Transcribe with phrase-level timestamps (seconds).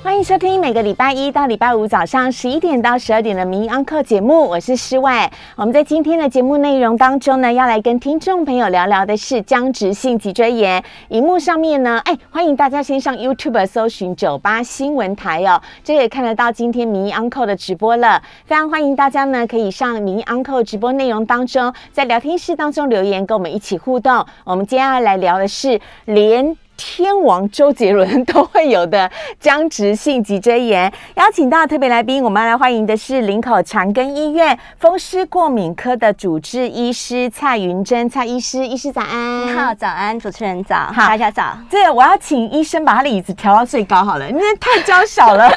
[0.00, 5.30] 欢迎收听每个礼拜一到礼拜五早上十一点到十二点的《民医安客》节目，我是施外。
[5.56, 10.82] 我们在今天的节目内容当中呢，要来跟听众朋友聊聊的是僵直性脊椎炎。
[11.08, 18.22] 荧幕上面呢，哎，欢迎大家先上 YouTube 搜寻九八新闻台哦，这也看得到今天《民医安客》的直播了。
[18.46, 24.24] 非常欢迎大家呢，可以上《民医安客》直播内容当中，在聊天室当中留言，跟我们一起互动。
[24.44, 26.56] 我们接下来聊的是连。
[26.78, 29.10] 天王周杰伦都会有的
[29.40, 38.08] 僵直性脊椎炎，邀请到特别来宾，我们来欢迎的是林口长庚医院风湿过敏科的主治医师蔡云珍。
[38.08, 41.58] 蔡医师，医师早安，你 好，早安，主持人早，好，大家早。
[41.68, 45.50] 这我要请医生把他的椅子调到最高好了，因为太娇小了，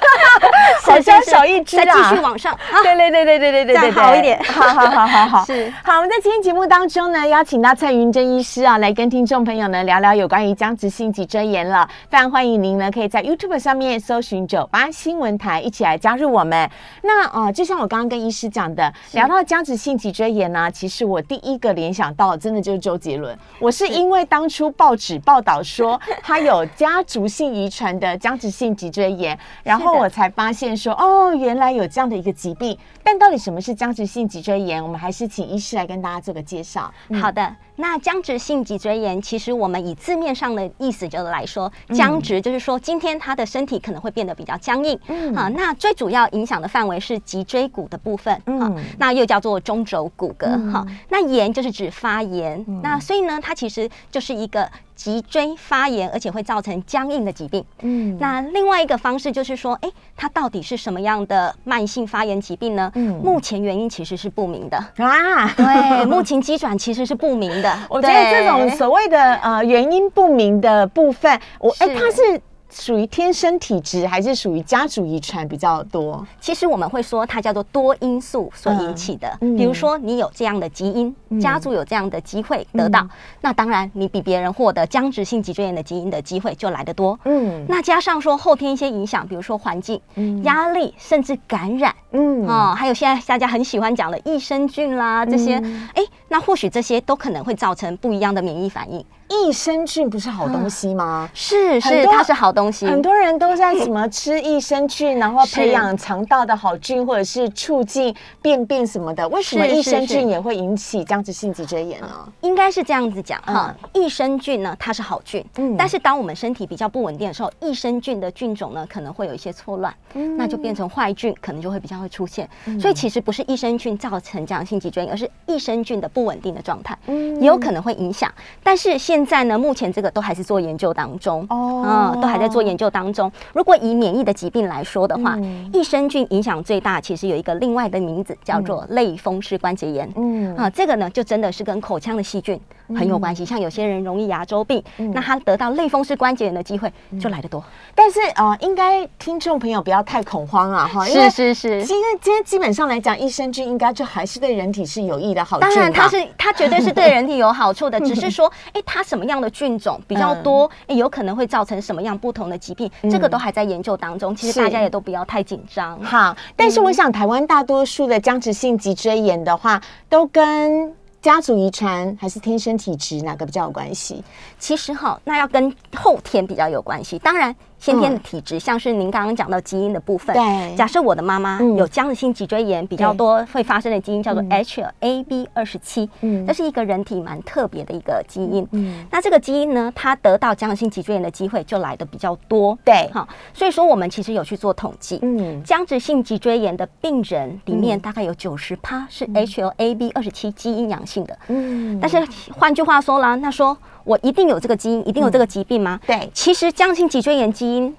[0.82, 5.26] 好娇小一只啊，再继续往上，对对对对对对对对，好一点，好好好好。
[5.28, 5.72] 好，是。
[5.84, 5.98] 好。
[5.98, 11.11] 我们在今天节目当中呢，邀请到蔡云珍医师啊，来跟听众朋友呢聊聊有关于僵直性。
[11.12, 16.70] 脊椎炎了，非常欢迎您呢，可以在 YouTube 上面搜寻九八新闻台，一起来加入我们。
[17.04, 23.38] 那呃，就像我刚刚跟医师讲的，聊到僵直性脊椎炎呢，其实我第一个联想到真的就是周杰伦。
[23.60, 32.78] 我是因为当初报纸报道说 他有家族性遗传的僵直性脊椎炎，然后我才发现说，哦，原来有这样的一个疾病。
[33.04, 34.82] 但到底什么是僵直性脊椎炎？
[34.82, 36.92] 我们还是请医师来跟大家做个介绍。
[37.20, 45.00] 好的，那僵直性脊椎炎，其实我们以字面上的意思就来说，僵直就是说今天他的身体可能会变得比较僵硬。
[45.08, 48.40] 嗯，好，那最主要影响的范围是脊椎骨的部分。
[48.46, 50.72] 嗯，那又叫做中轴骨骼。
[50.72, 52.64] 好，那炎就是指发炎。
[52.84, 54.70] 那所以呢，它其实就是一个。
[55.02, 57.66] 脊椎发炎，而且会造成僵硬的疾病。
[57.82, 62.92] 嗯，那另外一个方式就是说，哎，它到底是什么样的慢性发炎疾病呢？
[62.94, 65.48] 嗯，目前原因其实是不明的啊。
[65.58, 67.76] 对，目前机转其实是不明的。
[67.90, 72.40] 我觉得这种所谓的呃原因不明的部分，我哎，它是。
[72.72, 76.26] 属于天生体质还是属于家族遗传比较多？
[76.40, 79.38] 其实我们会说它叫做多因素所引起的。
[79.58, 83.06] 比如说你有这样的基因，家族有这样的机会得到，
[83.42, 87.20] 那当然你比别人获得僵直性脊椎炎的基因的机会就来得多。
[87.26, 90.00] 嗯，那加上说后天一些影响，比如说环境、
[90.44, 95.56] 压力，甚至感染，嗯哦，还有现在大家很喜欢讲的益生菌啦这些，
[95.94, 99.04] 哎，那或许这些都可能会造成不一样的免疫反应。
[99.32, 101.30] 益生菌不是好东西吗？
[101.34, 102.86] 是是，它是好东西。
[102.86, 109.28] 很多人都在什么吃益生菌，然后培养肠道的好菌，或者是促进便便什么的。
[109.30, 112.28] 为什么益生菌也会引起僵直性脊椎炎呢？
[112.42, 113.74] 应该是这样子讲哈。
[113.94, 115.46] 益生菌呢，它是好菌，
[115.78, 119.94] 但是当我们身体比较不稳定的时候，益生菌的菌种呢可能会有一些错乱，
[120.38, 122.50] 那就变成坏菌，可能就会比较会出现。
[122.80, 128.30] 所以其实不是益生菌造成这样性脊椎炎，而是益生菌的不稳定的状态，也有可能会影响。
[128.64, 133.32] 但是现现在呢，目前这个都还是做研究当中哦，都还在做研究当中。
[133.54, 135.38] 如果以免疫的疾病来说的话，
[135.72, 140.12] 益生菌影响最大，其实有一个另外的名字叫做类风湿关节炎。
[140.16, 142.60] 嗯啊，这个呢就真的是跟口腔的细菌
[142.98, 143.46] 很有关系。
[143.46, 147.64] 像有些人容易牙周病，那他得到类风湿关节炎的机会就来得多。
[147.94, 151.84] 但是呃，应该听众朋友不要太恐慌啊哈，是是是。
[151.84, 155.62] 今天今天基本上来讲，益生菌应该就还是对人体是有益的好处。
[155.62, 159.04] 当然，它是它绝对是对人体有好处的，只是说， 哎，它。
[159.12, 160.72] 什么样的菌种比较多？
[160.88, 162.90] 哎，有可能会造成什么样不同的疾病？
[163.10, 164.34] 这个都还在研究当中。
[164.34, 166.02] 其实大家也都不要太紧张。
[166.02, 174.24] 好，但是我想，台湾大多数的僵直性脊椎炎的话，都跟家族遗传还是天生体质哪个比较有关系？
[174.60, 177.20] 其实哈，那要跟后天比较有关系。
[177.20, 177.56] 当然。
[177.82, 180.36] 先天的体质，像是您刚刚讲到基因的部分。
[180.36, 188.66] 对，假设我的妈妈有僵直性脊椎炎比较多会发生的基因叫做 HLA-B 二十七，嗯，这是一个人体蛮特别的一个基因。
[188.74, 192.78] 嗯，那这个基因呢，它得到僵直性脊椎炎的机会就来的比较多。
[192.86, 201.36] 对，好，所以说我们其实有去做统计，嗯，僵直性脊椎炎的病人里面大概有九十趴是 HLA-B 二十七基因阳性的。
[201.48, 202.24] 嗯，但是
[202.54, 203.76] 换句话说啦，那说。
[204.04, 206.00] 我一定有这个基因，一定有这个疾病吗？
[206.06, 207.96] 对，其实僵性脊椎炎基因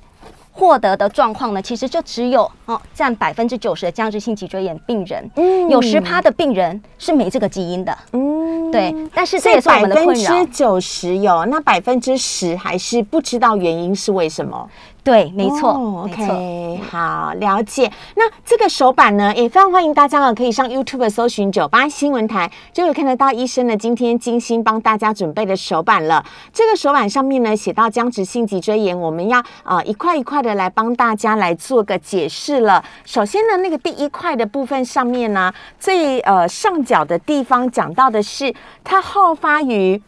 [0.51, 8.95] 获得的状况呢，其实就只有哦占百分之九十的僵直性脊椎炎病人，嗯，有十趴的病人是没这个基因的，嗯，对。
[9.15, 10.31] 但是这也是我们的困扰。
[10.31, 14.69] 百分之九十有，那百分之十还是不知道原因是为什么。
[15.05, 16.05] 对，没错。
[16.05, 17.91] OK，好，了解。
[18.15, 26.25] 那这个手板呢，也非常欢迎大家啊，可以上 YouTube 搜寻九八新闻台，就会看得到医生呢今天精心帮大家准备的手板了。
[26.53, 32.85] 这个手板上面呢写到僵直性脊椎炎，我们要呃一块一块的来帮大家来做个解释了。
[33.05, 38.55] 首先呢，那个第一块的部分上面呢，最呃上角的地方讲到的是
[38.85, 40.01] 它好发于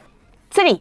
[0.48, 0.80] 这里。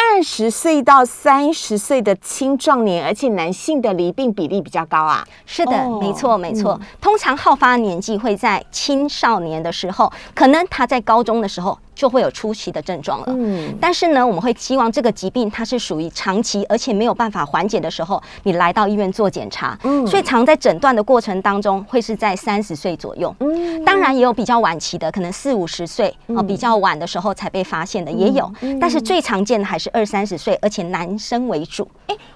[0.00, 5.26] 二十岁到三十岁的青壮年，而且男性的离病比例比较高啊。
[5.44, 6.80] 是的，哦没错，没错。
[7.00, 13.26] 通常好发年纪会在青少年的时候，可能他在高中的时候就会有初期的症状了。
[13.30, 19.76] 嗯，但是呢，我们会期望这个疾病它是属于长期，而且没有办法缓解的时候，你来到医院做检查。
[19.82, 23.34] 嗯所以常在诊断的过程当中，会是在三十岁左右。
[23.40, 28.48] 嗯当然也有比较晚期的，可能四五十岁哦，比较晚的时候才被发现的也有。
[28.60, 31.88] 嗯但是最常见的还是二三十岁，而且男生为主。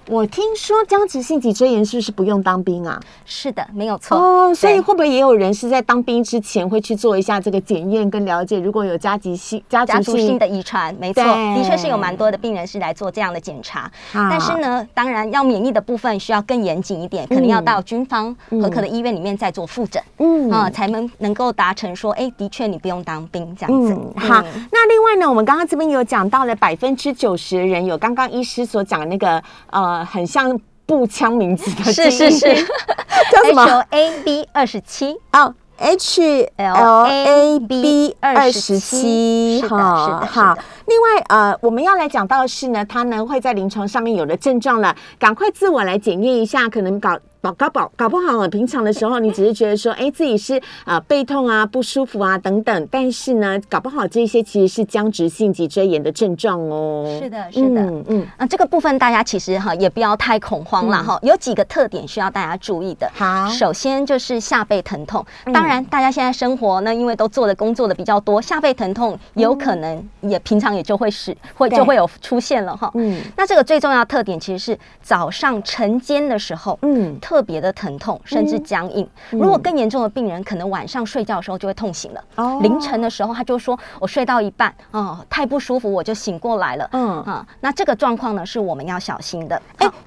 [0.09, 2.99] 我听说僵直性脊椎炎是不是不用当兵啊？
[3.25, 4.17] 是的，没有错。
[4.17, 8.59] 哦，所以会不会也有人是在当兵之前会去做一下这个检验跟了解？
[8.59, 13.91] 如果有加急性家家族性的遗传，没错，的确是有蛮多的病人是来做这样的检查。
[14.13, 23.93] 但是呢，当然要免疫的部分需要更严谨一点，可能要到军方和可的医院里面再做复诊，嗯啊，才能能够达成说，哎，的确你不用当兵这样子。
[23.93, 24.67] 嗯，好嗯。
[24.71, 29.41] 那另外呢，我们刚刚这边有讲到了百分之九十的人有刚刚医师所讲那个
[29.71, 32.55] 呃，很像步枪名字的是是是
[33.31, 35.15] 叫什么 A B 二十七。
[35.31, 40.57] 哦，H L A B 二十七，是的是的是好。
[40.85, 47.17] 另外，呃，我们要来讲到的是呢，它呢会在临床上面有了症状了，赶快自我来检验一下，可能搞。
[47.43, 50.55] 搞搞搞搞不好，平常的时候你只是觉得说，哎，自己是
[50.85, 57.19] 啊、呃背痛啊、不舒服啊等等，但是呢，搞不好这些其实是僵直性脊椎炎的症状哦。
[57.21, 63.11] 是的是的嗯嗯，啊，这个部分大家其实哈也不要太恐慌啦哈，有几个特点需要大家注意的。
[63.13, 72.89] 好首先就是下背疼痛，当然大家现在生活呢，因为都做的工作的比较多，下背疼痛有可能也平常也就会是会就会有出现了哈。
[72.93, 79.07] 嗯那这个最重要的特点其实是早上晨间的时候，嗯特别的疼痛，甚至僵硬。
[79.31, 82.23] 如果更严重的病人，可能晚上睡觉的时候就会痛醒了。
[82.35, 86.89] 哦凌晨的时候，他就说我睡到一半，哦，太不舒服，我就醒过来了。
[86.91, 89.61] 嗯啊，那这个状况呢，是我们要小心的。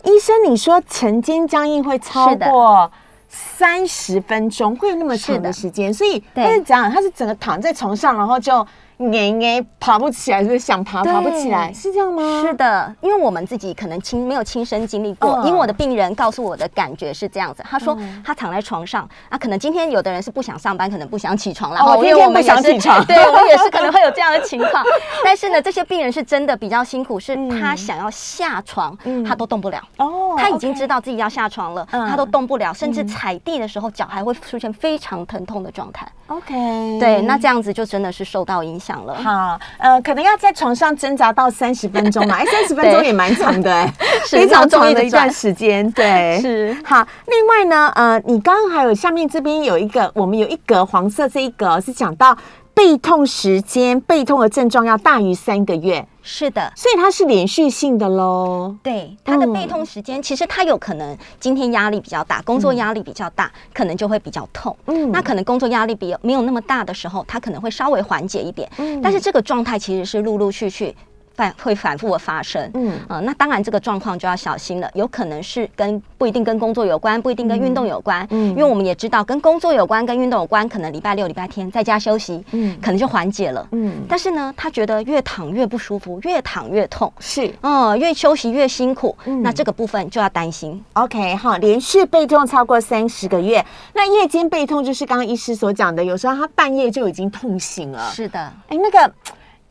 [0.04, 2.90] 医生，你说晨间僵硬会超过
[3.28, 5.92] 三十分钟，会有那么长的的时间？
[5.92, 8.66] 所以对他是讲，他是整个躺在床上，然后就
[8.98, 11.72] 捏捏爬不起来，是想爬爬不起来？
[11.72, 12.42] 是这样吗？
[12.42, 18.22] 是的，因为我们自己可能亲没有亲身经历过，嗯因为我的病人告诉我的感觉是这样子，他说嗯。
[18.24, 23.04] 他躺在床上啊，可能今天有的人是不想上班，可能不想起床，然哦我们不想也是起床。
[23.04, 24.84] 对我们也是可能会有这样的情况，
[25.24, 29.22] 但是呢，这些病人是真的比较辛苦，是他想要下床，嗯。
[29.22, 29.80] 他都动不了。
[29.98, 32.08] 哦他已经知道自己要下床了，嗯。
[32.08, 36.06] 他都动不了，甚至踩地的时候脚还会出现非常疼痛的状态。
[36.28, 39.14] OK，对，那这样子就真的是受到影响了。
[39.14, 43.92] 好，呃，可能要在床上挣扎到三十分钟嘛， 哎，三十分钟也蛮长的，欸，
[44.28, 47.06] 非常长的一段时间，对，是好。
[47.26, 52.36] 另外呢，呃，你刚刚还有下面这边有一个，我们有一格黄色这一格是讲到
[52.76, 58.76] 背痛时间，背痛的症状要大于三个月，是的，所以它是连续性的喽。
[58.82, 64.76] 对，它的嗯背痛时间，其实它有可能今天压力比较大，工作压力比较大，可能就会比较痛。
[64.88, 68.70] 嗯那可能工作压力比没有那么大的时候，它可能会稍微缓解一点。
[68.76, 70.94] 嗯但是这个状态其实是陆陆续续。
[71.36, 72.86] 反会反复的发生，嗯。
[72.86, 78.50] 嗯呃，那当然这个状况就要小心了，有可能是跟不一定跟工作有关，不一定跟运动有关，嗯。
[78.50, 82.76] 因为我们也知道跟工作有关、跟运动有关，可能礼拜六、礼拜天在家休息，嗯。
[82.80, 87.52] 可能就缓解了，嗯，但是呢，他觉得越躺越不舒服，越躺越痛，是。
[87.60, 89.42] 嗯，越休息越辛苦，嗯。
[89.42, 90.82] 那这个部分就要担心。
[90.94, 98.10] OK 哈，连续背痛超过三十个月，那夜间背痛就是刚刚医师所讲的，有时候他半夜就已经痛醒了。
[98.10, 98.38] 是的，
[98.68, 99.12] 哎，那个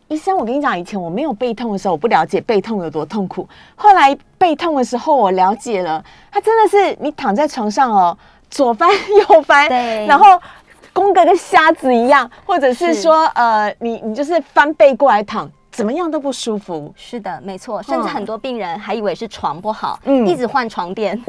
[0.07, 3.47] 医生，我跟你讲，以前我没有背痛的时候，我不了解背痛有多痛苦。
[3.75, 8.17] 后来背痛的时候，我了解了，它真的是你躺在床上哦，
[8.49, 8.89] 左翻
[9.29, 10.25] 右翻，对然后。
[10.93, 16.93] 弓得跟瞎子一样，或者是是说，呃，你你就是翻背过来躺，怎么样都不舒服。
[16.95, 17.83] 是的，没错。
[17.83, 21.21] 甚至嗯很多病人还以为是床不好，嗯一直换床垫。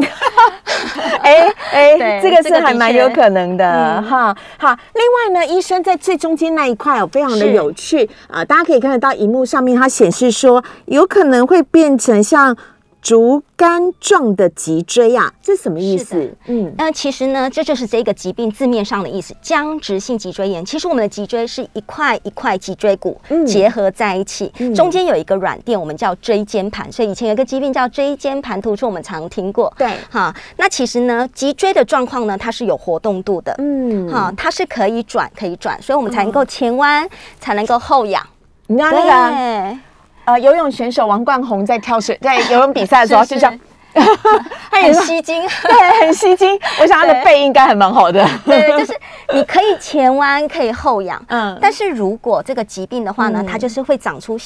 [1.22, 4.36] 哎 哎， 对这个是还蛮有可能的嗯哈。
[4.58, 12.56] 好，另外呢，医生在最中间那一块哦，非常的有趣啊、大家可以看得到荧幕上面它显示说，有可能会变成像。
[13.06, 16.28] 竹竿状的脊椎啊，这什么意思？
[16.46, 20.64] 嗯，那其实呢，这就是这个疾病字面上的意思，僵直性脊椎炎。
[20.64, 26.90] 其实我们的脊椎是一块一块脊椎骨结合在一起，中间有一个软垫，我们叫椎间盘。
[26.90, 29.72] 所以以前有个疾病叫椎间盘突出，我们常听过。
[29.78, 33.54] 对，哈，那其实呢，脊椎的状况呢，它是有活动度的。
[33.58, 37.08] 嗯，哈，它是可以转，可以转，所以我们才能够前弯，
[37.38, 38.20] 才能够后仰。
[38.66, 39.78] 你看那个。
[40.26, 43.60] 呃，游泳选手王冠宏在跳水， 在游泳比赛的时候就这样，
[44.70, 46.58] 他很吸睛， 对，很吸睛。
[46.80, 48.28] 我想他的背应该还蛮好的。
[48.44, 48.92] 对，就是
[49.32, 51.24] 你可以前弯，可以后仰。
[51.28, 54.36] 嗯，但是如果这个疾病的话呢，它就是会长出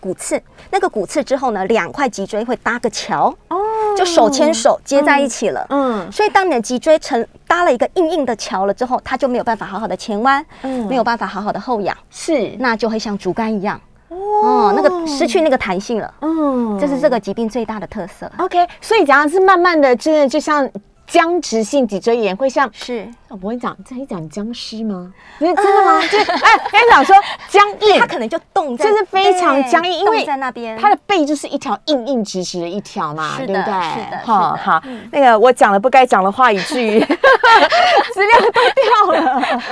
[0.00, 0.40] 骨刺。
[0.70, 3.58] 那个骨刺之后呢，两块脊椎会搭个桥，哦，
[3.96, 5.66] 就手牵手接在一起了。
[5.70, 13.80] 嗯，所以当你的脊椎成搭了一个硬硬的桥了之后，它就没有办法好好的前弯，嗯，没有办法好好的后仰，是，那就会像竹竿一样。
[14.14, 18.30] 哦，那个失去那个弹性了，嗯，这是这个疾病最大的特色。
[18.38, 20.70] OK，所以讲是慢慢的，真的就像。
[21.06, 25.12] 僵直性脊椎炎会像是，我不会讲，这一讲僵尸吗？
[25.38, 26.00] 真的吗？
[26.10, 27.14] 就哎，跟你讲说
[27.46, 33.62] 僵硬，它可能就冻在，就是非常僵硬，因为在那边，它的背就是一条硬硬直直的一条嘛，对不对？
[33.62, 36.98] 是的，好好，那个我讲了不该讲的话一句，
[38.14, 39.62] 资料都掉了。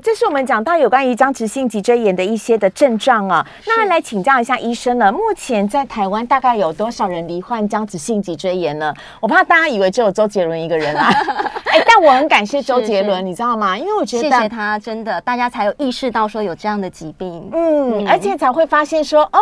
[0.00, 3.46] 这是我们讲到有关于僵直性脊椎炎的一些的症状啊。
[3.66, 8.92] 那来请教一下医生了，目前在台湾大概有多少人罹患僵直性脊椎炎呢？
[9.20, 11.10] 我怕大家以为只有周杰伦一个人啊！
[11.66, 13.76] 哎，但我很感谢周杰伦，你知道吗？
[13.76, 19.40] 因为我觉得谢谢他，真的，大家才有意识到说有这样的疾病，嗯，而且才会发现说，哦，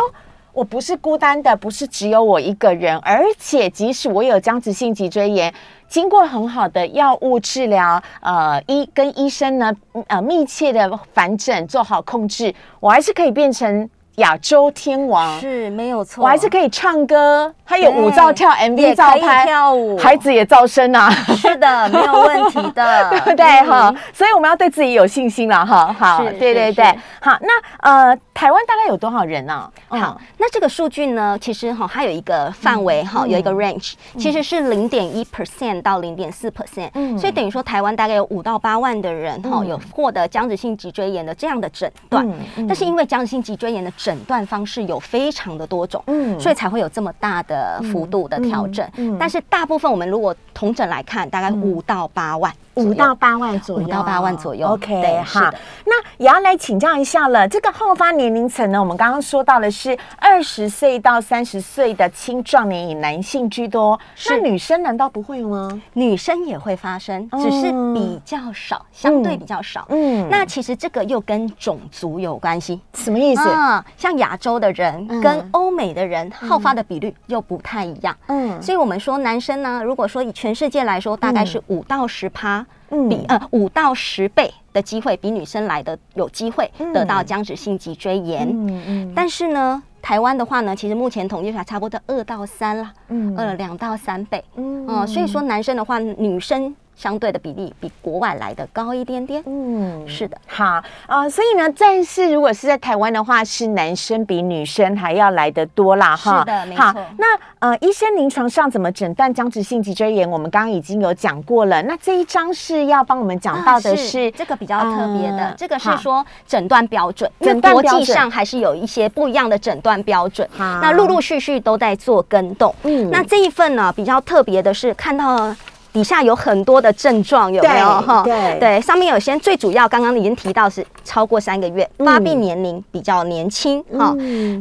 [0.54, 5.52] 我不是孤单的，不是只有我一个人，而且即使我有僵直性脊椎炎，
[5.88, 9.74] 经过很好的药物治疗，呃，医跟医生呢，
[10.06, 13.90] 呃，密切的反诊，做好控制，我还是可以变成。
[14.16, 15.38] 亚洲天王。
[15.40, 23.94] 是没有错，我还是可以唱歌，还有舞照跳 MV 照拍跳舞，孩子也照生啊，是的，没有问题的， 对不对哈？
[24.12, 25.94] 所以我们要对自己有信心了哈。
[25.98, 26.84] 好，对对对，
[27.20, 27.48] 好，那
[27.80, 29.70] 呃，台湾大概有多少人呢？
[29.88, 42.26] 好，那这个数据呢，其实哈，它有一个范围哈，有一个 range，其实是零点一 percent 到零点四 percent，嗯，所以等于说台湾大概有五到八万的人哈，有获得僵直性脊椎炎的这样的诊断，
[42.68, 48.86] 但是因为僵直性脊椎炎的诊断方式有非常的多种，嗯，所以才会有这么大的幅度的调整。
[48.98, 52.52] 嗯，但是大部分我们如果同诊来看，大概五到八万。
[52.74, 54.66] 五到八万左右，五到八万左右。
[54.68, 55.52] OK，哈，
[55.84, 57.46] 那也要来请教一下了。
[57.48, 63.98] 这个后发年龄层呢，我们刚刚说到的是二十岁到三十岁的青壮年，以男性居多。
[64.28, 65.80] 那女生难道不会吗？
[65.92, 69.86] 女生也会发生，只是比较少，相对比较少。
[69.90, 72.80] 嗯，那其实这个又跟种族有关系。
[72.94, 73.84] 什么意思啊？
[73.96, 78.16] 像亚洲的人跟欧美的人好发的比率又不太一样。
[78.26, 82.63] 嗯，所以我们说男生呢，如果说以全世界来说，大概是五到十趴。
[83.08, 96.74] 比呃五到十倍的机会比女生来的有机会得到僵直性脊椎炎，嗯嗯，但是呢，台湾的话呢，其实目前统计出来差不多二到三啦，嗯，二两到三倍，嗯，所以说男生的话，女生。
[96.96, 106.94] 相对的比例比国外来的高一点点，嗯，是的，好啊，所以呢，但是如果是在台湾的话，是男生比女生还要来的多啦，哈，是的，没错。
[107.18, 107.26] 那
[107.58, 110.28] 呃，医生临床上怎么诊断僵直性脊椎炎？
[110.30, 111.82] 我们刚刚已经有讲过了。
[111.82, 122.74] 那这一章是要帮我们讲到的是这个比较特别的，这个是说诊断标准，因为国际上还是有一些不一样的诊断标准，那陆陆续续都在做跟动。
[122.82, 125.54] 嗯，那这一份呢比较特别的是看到。
[125.94, 128.22] 底下有很多的症状，有没有哈？
[128.24, 134.12] 对对，上面有些最主要，刚刚已经提到是超过三个月，发病年龄比较年轻哈。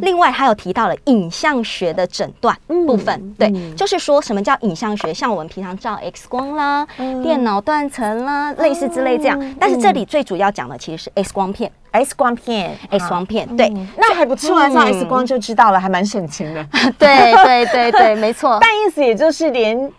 [0.03, 5.11] 另外还有提到了影像学的诊断部分，对，就是说什么叫影像学？
[5.11, 6.85] 像我们平常照 X 光啦、
[7.23, 9.55] 电脑断层啦，类似之类这样。
[9.59, 16.63] 但是这里最主要讲的其实是 X 光片，X 光片，X 光片，对，那还不错啊，照 X 光就知道了，还蛮省钱的。
[16.99, 18.59] 对对对对，没错。
[18.61, 19.91] 但意思也就是连。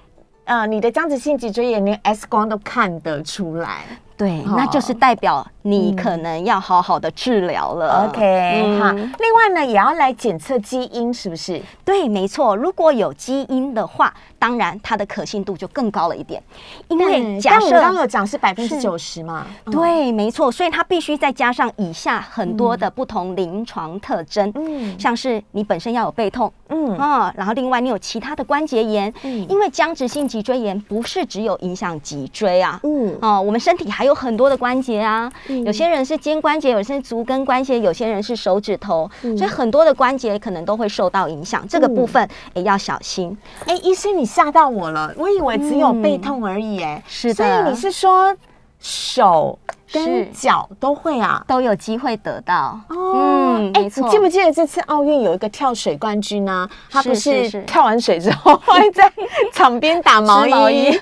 [0.44, 3.82] 啊，你的僵直性脊椎炎连 X 光都看得出来。
[4.16, 8.06] 对，那就是代表你可能要好好的治疗了。
[8.06, 8.92] OK，好。
[8.92, 11.60] 另外呢，也要来检测基因，是不是？
[11.84, 12.54] 对，没错。
[12.54, 16.42] 如果有基因的话，当然它的可信度就更高了一点。
[16.88, 19.46] 因为假设刚刚有讲是百分之九十嘛？
[19.72, 20.52] 对，没错。
[20.52, 35.32] 所以它必须再加上以下很多的不同临床特征，嗯，像是你本身要有背痛，嗯啊，然后另外你有其他的关节炎，嗯，因为僵直性脊椎炎不是只有影响脊椎啊，嗯哦，我们身体还还有很多的关节啊，
[35.64, 43.36] 有些人是肩关节，有些是足跟关节，有些人是手指头，所以很多的关节可能都会受到影响，这个部分也要小心。
[43.66, 48.34] 哎，医生，你吓到我了，我以为只有背痛而已，哎，是的，所以你是说
[48.80, 49.58] 手？
[49.94, 53.70] 跟脚都会啊，都有机会得到哦。
[53.74, 56.68] 哎，你记不记得这次奥运有一个跳水冠军呢？
[56.90, 59.10] 他不是跳完水之后会在
[59.54, 60.90] 场边打毛衣？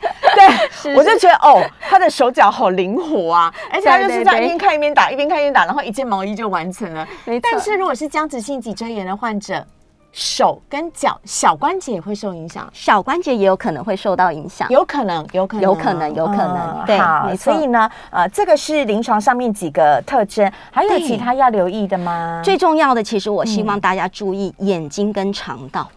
[0.84, 7.08] 对，我就觉得哦，他的手脚好灵活啊， 而且他就是在一边看一边打，一边看一边打，然后一件毛衣就完成了。
[7.42, 9.64] 但是如果是僵直性脊椎炎的患者。
[10.12, 16.84] 手跟脚小关节也会受影响，小关节也有可能会受到影响，有可能，有可能，有可能，有可能。
[16.86, 22.40] 对，好，所以呢，呃，这个是临床上面几个特征，还有其他要留意的吗？
[22.44, 25.88] 最重要的，其实我希望大家注意眼睛跟肠道。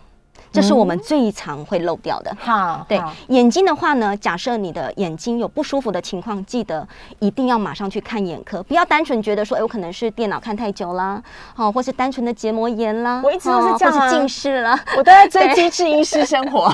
[0.56, 2.34] 这是我们最常会漏掉的。
[2.40, 6.88] 好，对眼睛的话呢，假设你的眼睛有不舒服的情况，记得
[7.20, 11.22] 一定要马上去看眼科，不要单纯觉得说，哎，我可能是电脑看太久啦，
[11.58, 16.70] 哦，或是单纯的结膜炎啦，我一直都是这样，或是近视啦， 我都在追《机智医师生活》，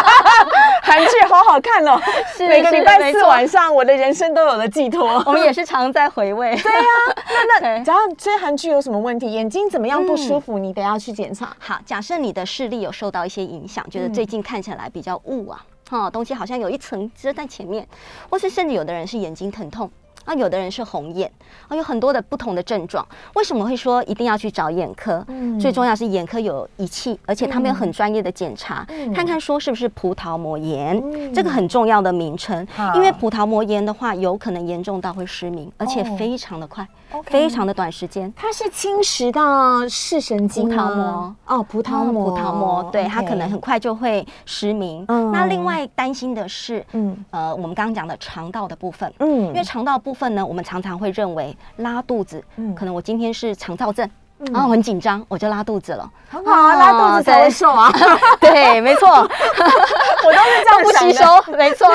[0.82, 2.00] 韩剧好好看哦，
[2.48, 5.22] 每个礼拜四晚上，我的人生都有了寄托。
[5.26, 6.56] 我们也是常在回味。
[6.56, 6.88] 对 呀，
[7.26, 11.54] 那那假如追韩剧有什么问题，眼睛怎么样不舒服，你得要去检查。
[11.58, 12.90] 好，假设你的视力有。
[13.02, 17.84] 受到一些影响，觉得最近看起来比较雾啊，哈，东西好像有一层遮在前面，
[18.30, 19.90] 或是甚至有的人是眼睛疼痛。
[20.24, 21.28] 啊，有的人是红眼，
[21.66, 23.04] 啊，有很多的不同的症状。
[23.34, 25.24] 为什么会说一定要去找眼科？
[25.26, 31.02] 嗯，最重要是眼科有仪器，而且他们有很专业的检查，看看说是不是葡萄膜炎，
[31.34, 32.64] 这个很重要的名称。
[32.94, 36.86] 因为葡萄膜炎的话，有可能严重到会失明，而且非常的快，
[37.24, 38.32] 非常的短时间。
[38.36, 41.34] 它是侵蚀到视神经葡萄膜。
[41.46, 45.04] 哦，葡萄膜，葡萄膜，对，它可能很快就会失明。
[45.32, 50.12] 那另外担心的是，嗯，呃，我们刚刚讲的肠道的部分，嗯，因为肠道部。
[50.12, 54.06] 部分呢，我们常常会认为拉肚子，嗯，可能我今天是肠燥症，
[54.52, 57.92] 然后很紧张，我就拉肚子了，很好啊，拉肚子才会瘦啊，
[58.40, 61.86] 对，没错， 我都是这样不吸收，没错。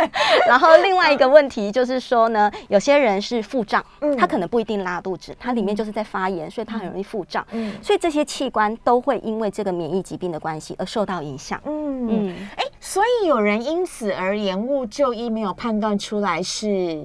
[0.46, 3.84] 然后另外一个问题就是说呢，有些人是腹胀，
[4.18, 12.06] 他可能不一定拉肚子，他里面就是在发炎，所以他很容易腹胀，嗯，所以这些器官都会因为这个免疫疾病的关系而受到影响，嗯。
[12.08, 17.04] 嗯，哎，所以有人因此而延误就医，没有判断出来是。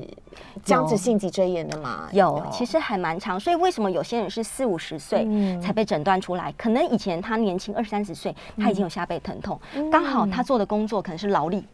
[0.63, 5.27] 僵直性脊椎炎的嘛，有，其实还蛮长，所以为什么有些人是四五十岁
[5.59, 6.53] 才被诊断出来？
[6.55, 9.59] 可能以前他年轻二三十岁，他已经有下背疼痛，
[9.91, 11.65] 刚好他做的工作可能是劳力。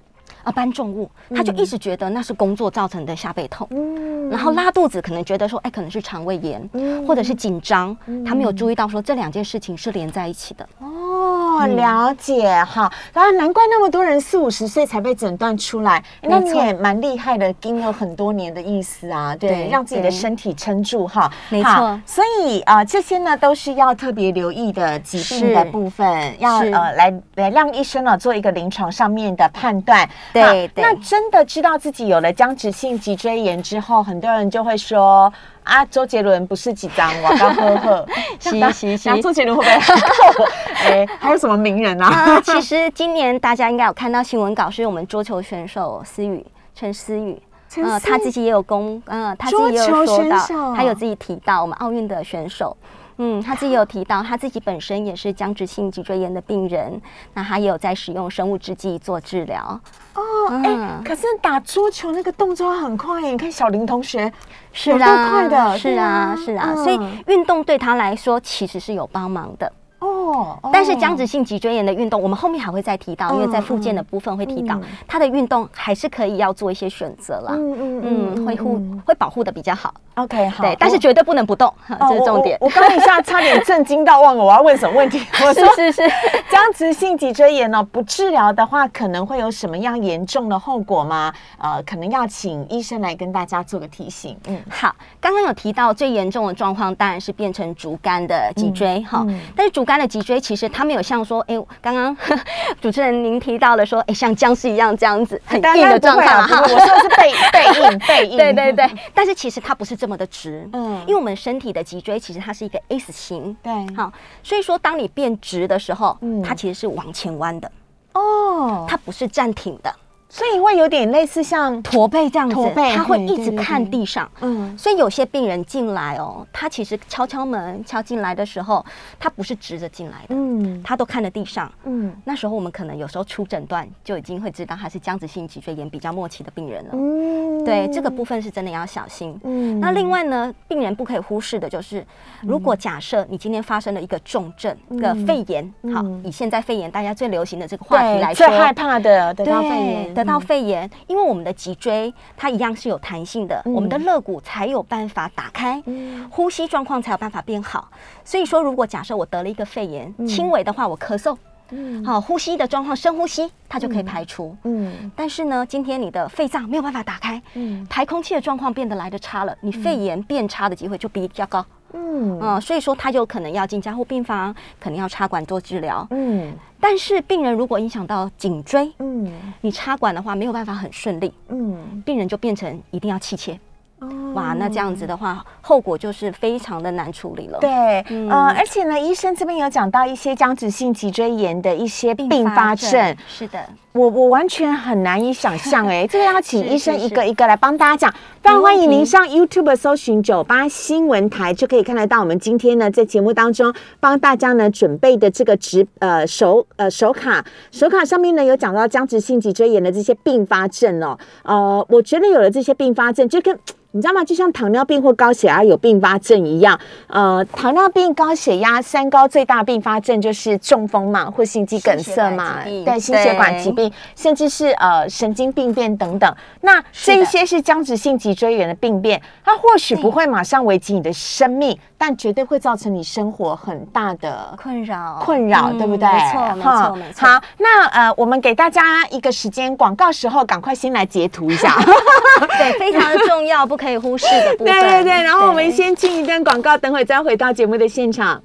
[0.43, 6.69] 啊，搬重物，他就一直觉得那是工作造成的下背痛，嗯，然后拉肚子，可能觉得说，哎，可能是肠胃炎，
[7.07, 10.67] 或者是紧张，他没有注意到说这两件事情是连在一起的。
[10.79, 21.99] 哦，了解哈，然后难怪那么多人四五十岁才被诊断出来，那你也蛮厉害的，经了很多年的意思啊，对，让自己的身体撑住哈，没错。
[22.05, 30.07] 所以啊，这些呢都是要特别留意的疾病的部分，要呃来来让医生呢做一个临床上面的判断。
[30.33, 35.31] 对，那真的知道自己有了僵直性脊椎炎之后，很多人就会说
[35.63, 38.05] 啊，周杰伦不是几张，我刚呵呵，
[38.39, 40.45] 行行行，周杰伦会不会？
[40.85, 42.39] 哎，还有什么名人啊？
[42.45, 47.41] 其实今年大家应该有看到新闻稿，是我们桌球选手思雨陈思雨，
[47.77, 52.75] 嗯，他自己也有公，嗯，他自己也有说到，他有自己提到我们奥运的选手。
[53.17, 57.01] 嗯，他自己有提到，他自己本身也是僵直性脊椎炎的病人，
[57.33, 59.79] 那他也有在使用生物制剂做治疗。
[60.13, 60.21] 哦，
[60.63, 64.31] 哎，可是打桌球那个动作很快，你看小林同学
[64.71, 69.71] 是啊，快的，是啊，是啊，所以运动对他来说其实是有帮忙的。
[69.99, 77.53] 哦，但是僵直性脊椎炎的运动，我们后面还会再提到，因为在附件的部分会提到，它的运动还是可以要做一些选择啦。
[77.53, 79.93] 嗯嗯嗯，会护会保护的比较好。
[80.15, 81.71] OK，好，对，但是绝对不能不动，
[82.09, 82.57] 这是重点。
[82.59, 85.21] 我刚一下差点震惊到忘了我要问什么问题。
[85.45, 86.01] 我是是是，
[86.49, 91.31] 僵直性脊椎炎呢，不治疗的话，可能会有什么样严重的后果吗？
[91.59, 94.35] 呃，可能要请医生来跟大家做个提醒。
[94.47, 100.21] 嗯，好，刚刚有提到最严重的状况，当然是变成竹竿的脊椎哈，但是竹竿的脊。
[100.27, 102.17] 椎其实它没有像说，哎，刚刚
[102.81, 106.59] 主持人您提到了说，哎，像僵尸一样这样子很硬的状态哈。
[106.61, 108.85] 我说的是背 背硬背硬，对对对。
[109.13, 114.11] 但是其实它不是这么的直，嗯，因为我们身体的脊椎其实它是一个 S 型，对，好，
[114.43, 117.71] 所以说当你变直的时候，嗯它其实是往前弯的，
[118.13, 119.95] 哦，它不是站挺的。
[120.29, 124.29] 所以会有点类似像驼背这样子驼背，他会一直看地上。
[124.41, 124.77] 嗯。
[124.77, 128.85] 所以有些病人进来哦，他其实敲敲门敲进来的时候，
[129.19, 130.81] 他不是直着进来的，嗯。
[130.83, 131.71] 他都看着地上。
[131.85, 132.13] 嗯。
[132.25, 136.91] 那时候我们可能有时候出诊断就已经会知道他是僵直性脊椎炎比较末期的病人了。
[136.93, 137.63] 嗯。
[137.63, 139.39] 对，这个部分是真的要小心。
[139.43, 139.79] 嗯。
[139.79, 142.05] 那另外呢，病人不可以忽视的就是，
[142.41, 145.63] 如果假设你今天发生了一个重症，一个肺炎，
[145.93, 150.41] 好嗯，以现在肺炎大家最流行的这个话题对来说，最害怕的得到肺对炎，得到嗯。
[150.41, 157.89] 肺炎，因为我们的脊椎它一样是有弹性的，嗯我们的肋骨才有办法打开，嗯呼吸状况才有办法变好。
[158.23, 161.37] 所以说，如果假设我得了一个肺炎，轻微的话，我咳嗽，
[161.69, 162.03] 嗯。
[162.05, 164.55] 好，呼吸的状况，深呼吸，它就可以排除。
[164.63, 165.11] 嗯。
[165.15, 167.85] 但是呢，今天你的肺脏没有办法打开，嗯。
[167.89, 171.65] 排空气的状况变得来得差了，你肺炎变差的机会就比较高。
[171.93, 172.39] 嗯。
[172.41, 176.05] 嗯，所以说他就可能要进加护病房，可能要插管做治疗。
[176.11, 176.53] 嗯。
[176.79, 179.31] 但是病人如果影响到颈椎，嗯。
[179.61, 183.59] 你插管的话没有办法很顺利，嗯，病人就变成一定要气切。
[183.99, 184.33] 哦。
[184.33, 187.59] 哇，那这样子的话，后果就是非常的难处理了。
[187.59, 188.29] 对，嗯。
[188.29, 198.13] 呃，而且呢，医生这边有讲到一些僵直性脊椎炎的一些并发症，是的，我我完全很难以想象，哎， 这个要请医生一个一个来帮大家讲。
[198.43, 211.17] 非常欢迎您上 YouTube 搜寻九八新闻台，就可以看得到我们今天呢在节目当中帮大家呢准备的这个直呃手呃手卡，手卡上面呢有讲到僵直性脊椎炎的这些并发症哦。
[211.43, 213.57] 呃，我觉得有了这些并发症，就跟
[213.91, 214.23] 你知道吗？
[214.23, 226.33] 就像糖尿病或高血压有并发症一样，呃，糖尿病、高血压、三高最大并发症就是中风嘛，或心肌梗塞嘛，对，心血管疾病，甚至是呃神经病变等等。
[226.61, 236.07] 那这一些是僵直性脊椎炎的病变，它或许不会马上危及你的生命，但绝对会造成你生活很大的困扰，困扰，嗯对不对？
[236.07, 237.27] 没错，没错，没错。
[237.27, 241.75] 好，那呃，我们给大家一个时间，广告时候赶快先来截图一下。
[242.57, 244.73] 对，非常的重要，不可以忽视的部分。
[244.73, 248.41] 对对对，然后我们先进一段广告，等会再回到节目的现场。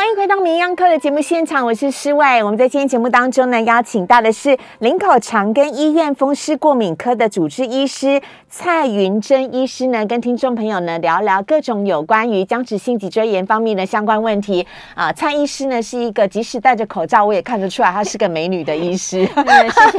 [0.00, 2.42] 欢迎回到名医央科的节目现场，我是施伟。
[2.42, 15.12] 我们在今天节目当中呢，邀请到的是林口长庚医院风湿过敏科的主治医师蔡云珍医师呢，跟听众朋友呢聊聊各种有关于僵直性脊椎炎方面的相关问题啊。
[15.12, 19.28] 蔡医师呢是一个即使戴着口罩，我也看得出来她是个美女的医师。
[19.36, 19.98] 嗯谢谢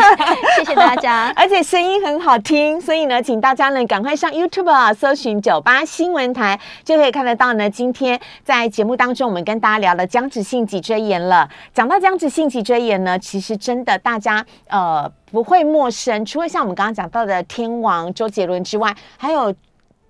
[0.56, 1.32] 谢谢大家。
[1.36, 7.70] 而且声音很好听，所以呢，请大家呢赶快上 YouTube 啊，搜寻九八新闻台，就可以看得到呢。
[7.70, 11.50] 今天在节目当中，我们跟大家聊了僵直性脊椎炎了。
[11.74, 19.54] 讲到僵直性脊椎炎呢，其实真的大家呃不会陌生，除了像我们刚刚讲到的天王周杰伦之外，还有。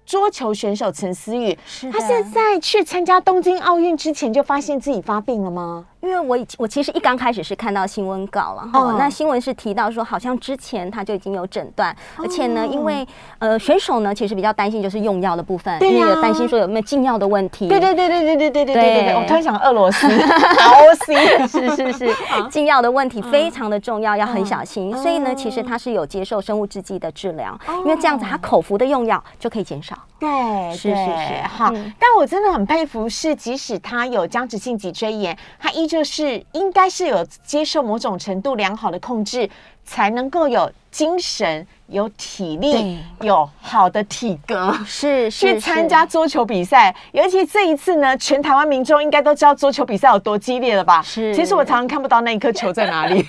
[0.04, 1.58] 桌球选手陈思雨，
[1.90, 5.86] 他是在去参加东京奥运之前就发现自己发病了吗？
[6.02, 13.08] 因为我以我其实一刚开始是看到新闻稿了哈，哦那新闻是提到说好像之前他就已经有诊断，而且呢，哦因为
[13.40, 17.68] 呃选手呢其实比较担心就是用药的部分，对呀因为有担心说有没有禁药的问题。
[17.68, 22.16] 对对对对对对对对对对我突然想俄罗斯 ROC 是是是，
[22.50, 24.92] 禁药的问题非常的重要，要很小心。
[24.96, 29.96] 嗯所以呢，其实他是有接受生物制剂的治疗，哦因为这样子他口服的用药就可以减少。
[30.20, 30.30] 对，
[30.72, 31.70] 是是是好。
[31.74, 39.50] 嗯但我真的很佩服，是即使他有僵直性脊椎炎，他依旧是应该是有接受某种程度良好的控制，
[39.84, 44.74] 才能够有精神、有体力、有好的体格。
[44.86, 51.02] 是 是去参加桌球比赛，尤其这一次呢，全台湾民众应该都知道桌球比赛有多激烈了吧？
[51.02, 53.26] 是其实我常常看不到那一颗球在哪里。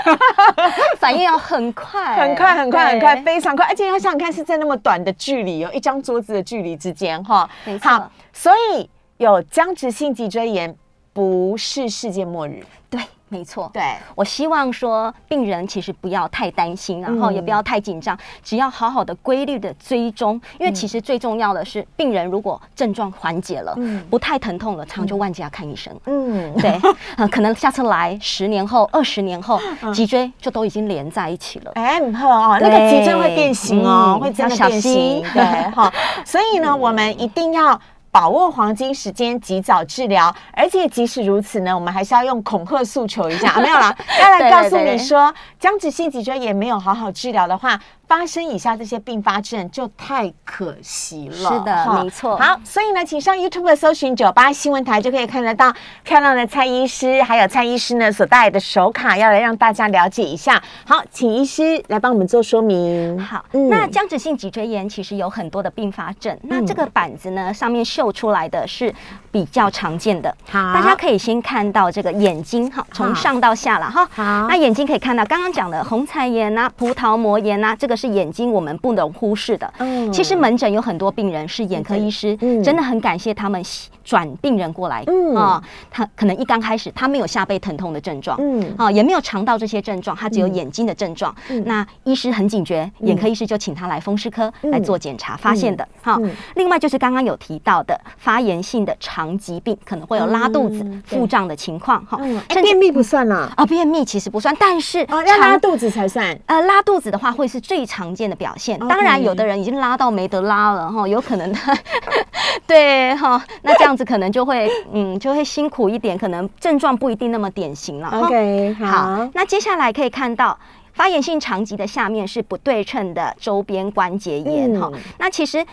[0.98, 7.50] 反应要很快，很快很快很快，非常快，而且要想想看，是在那么短的距离哦，一张桌子的距离之间哈。
[7.80, 10.72] 好，所以有僵直性脊椎炎
[11.12, 13.70] 不是世界末日，对，没错。
[13.72, 13.82] 对，
[14.14, 25.94] 我希望说，病人其实不要太担心，然后也不要太紧张，只要好好的规律的追踪，因为其实最重要的是，病人如果症状缓解了，嗯不太疼痛了，常就万家看医生。
[26.06, 26.80] 嗯，对，
[27.18, 29.60] 呃，可能下次来十年后、二十年后，
[29.92, 31.72] 脊椎就都已经连在一起了。
[31.74, 35.92] 哎，很好哦，那对个脊椎会变形哦，嗯会真的要小变形心，对哈。
[36.24, 37.78] 所以呢， 我们一定要。
[38.12, 47.80] 把握黄金时间，及早治疗，而且即使如此呢，我们还是要用恐吓诉求一下，啊、没有啦， 要来告诉你说，僵直性脊椎炎没有好好治疗的话，
[48.12, 51.34] 发生以下这些并发症，就太可惜了。
[51.34, 55.72] 是的哈没错好，所以呢，请上 YouTube 搜寻九八新闻台，就可以看得到
[56.02, 60.62] 漂亮的蔡医师，还有蔡医师呢所带来的手卡，要来让大家了解一下。
[60.84, 63.18] 好，请医师来帮我们做说明。
[63.18, 66.38] 好，嗯那僵直性脊椎炎其实有很多的并发症。
[66.42, 68.94] 那这个板子呢，上面绣出来的是
[69.30, 70.36] 比较常见的。
[70.50, 74.06] 好大家可以先看到这个眼睛，哈，从上到下了哈。
[74.12, 79.72] 好那眼睛可以看到刚刚讲的红彩炎啊、葡萄膜炎啊，这个是眼睛我们不能忽视的。
[79.78, 80.12] 嗯。
[80.12, 82.60] 其实门诊有很多病人是眼科医师，嗯。
[82.62, 83.62] 真的很感谢他们
[84.04, 85.02] 转病人过来。
[85.06, 91.34] 嗯啊，他可能一刚开始他没有下背疼痛的症状，嗯啊，也没有肠道这些症状，他只有眼睛的症状。
[91.48, 95.86] 嗯那医师很警觉，眼科医师就请他来风湿科来做检查，发现的。
[96.02, 102.04] 好嗯，另外就是刚刚有提到的发炎性的肠疾病，可能会有拉肚子腹胀的情况。
[102.04, 106.38] 哈嗯，哎，便秘不算啦，啊，便秘其实不算，但是哦，要拉肚子才算。
[106.46, 108.78] 呃，拉肚子的话会是最常见的表现。
[108.80, 111.76] 当然，有的人已经拉到没得拉了哈，有可能他
[112.66, 118.08] 对哈，那这样子可能就会嗯就会辛苦一点，可能症状不一定那么典型了。
[118.08, 120.58] OK，好好，，那接下来可以看到。
[120.94, 125.64] 发炎性肠疾的下面是不对称的周边关节炎哈、嗯那其实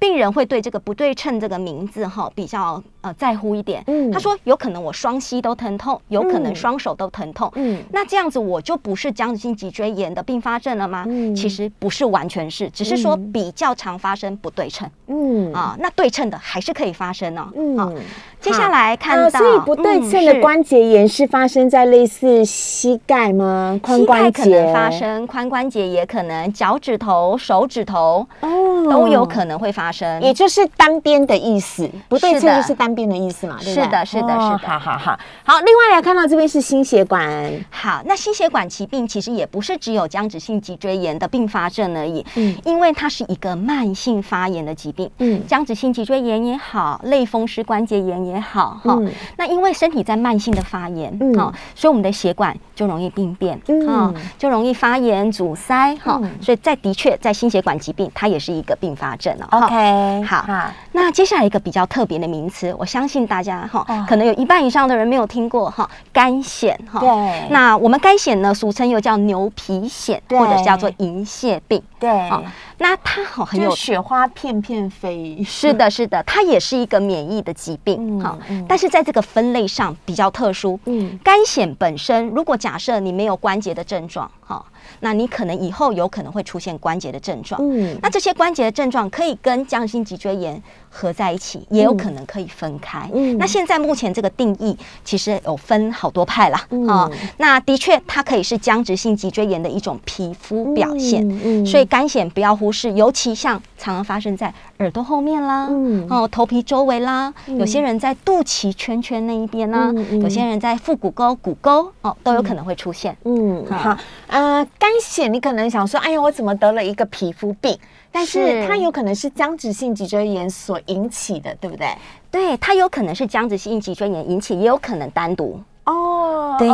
[0.00, 3.84] 病人会对这个不对称这个名字哈比较呃在乎一点。
[3.86, 7.52] 嗯他说有可能我双膝都疼痛，有可能嗯双手都疼痛。
[7.54, 11.04] 嗯那这样子我就不是僵直性脊椎炎的并发症了吗？
[11.06, 15.76] 嗯其实不是完全是，只是说嗯比较常发生不对称、嗯啊。
[15.78, 17.48] 那对称的还是可以发生哦。
[17.54, 17.92] 嗯啊，
[18.40, 23.78] 接下来看到，呃所以不对称的关节炎是发生在类似膝盖吗？
[23.82, 30.20] 髋膝关节盖可能发生，髋关节也可能，脚趾头、手指头哦都有可能会发生。
[30.22, 33.84] 也就是单边的意思，不对称就是单边的意思嘛，对不对？
[33.84, 34.68] 是的是的哦是的。
[34.68, 42.56] 好好好，好，另外来看到这边是心血管，好，那心血管疾病其实也不是只有僵直性脊椎炎的并发症而已，嗯。
[42.64, 45.10] 因为它是一个慢性发炎的疾病。
[45.18, 45.46] 嗯。
[45.46, 49.10] 僵直性脊椎炎也好，类风湿关节炎也好，哈、嗯。
[49.36, 51.34] 那因为身体在慢性的发炎，嗯。
[51.34, 53.86] 哈、所以我们的血管就容易病变，嗯。
[53.86, 56.30] 哈、就容易发炎阻塞，哈、嗯。
[56.40, 59.60] 所以在的确在心血管疾病，它也是一个并发症哦。
[59.60, 64.04] 哈 OK，好那接下来一个比较特别的名词，我相信大家哈、哦。
[64.08, 66.98] 可能有一半以上的人没有听过哈，肝癣哈。
[67.00, 67.48] 对。
[67.50, 71.82] 那我们肝癣呢，俗称又叫牛皮癣，或者叫做银屑病。
[71.98, 72.10] 对。
[72.28, 72.42] 哦，
[72.78, 78.64] 那它好很有雪花片片飞，是的，是的，它也是一个免疫的疾病嗯哈、嗯。
[78.68, 80.78] 但是在这个分类上比较特殊。
[80.86, 81.18] 嗯。
[81.22, 84.64] 肝癣本身，如果假设你没有关节的症状哈、
[85.00, 87.60] 那你可能以后有可能会出现关节的症状。
[87.62, 93.08] 嗯那这些关节的症状可以跟降心脊椎炎合在一起，也有可能可以分开。
[93.14, 101.26] 嗯那现在目前这个定义其实有分好多派啦，啊、嗯那的确它可以是僵直性脊椎炎的一种皮肤表现。
[101.28, 113.16] 嗯嗯所以肝癣不要忽视，尤其像常常发生在耳朵后面啦，嗯哦头皮周围啦，有些人在肚脐圈圈那一边啦，有些人在腹股沟、骨沟哦都有可能会出现。
[113.24, 117.78] 嗯，好好，呃，肝癣你可能想说，哎呀，我怎么得了一个皮肤病？
[118.12, 121.88] 但是是它有可能是僵直性脊椎炎所引起的，对不对？
[122.30, 125.60] 对，它有可能是僵直性脊椎炎引起，也有可能单独。
[125.84, 126.68] 哦对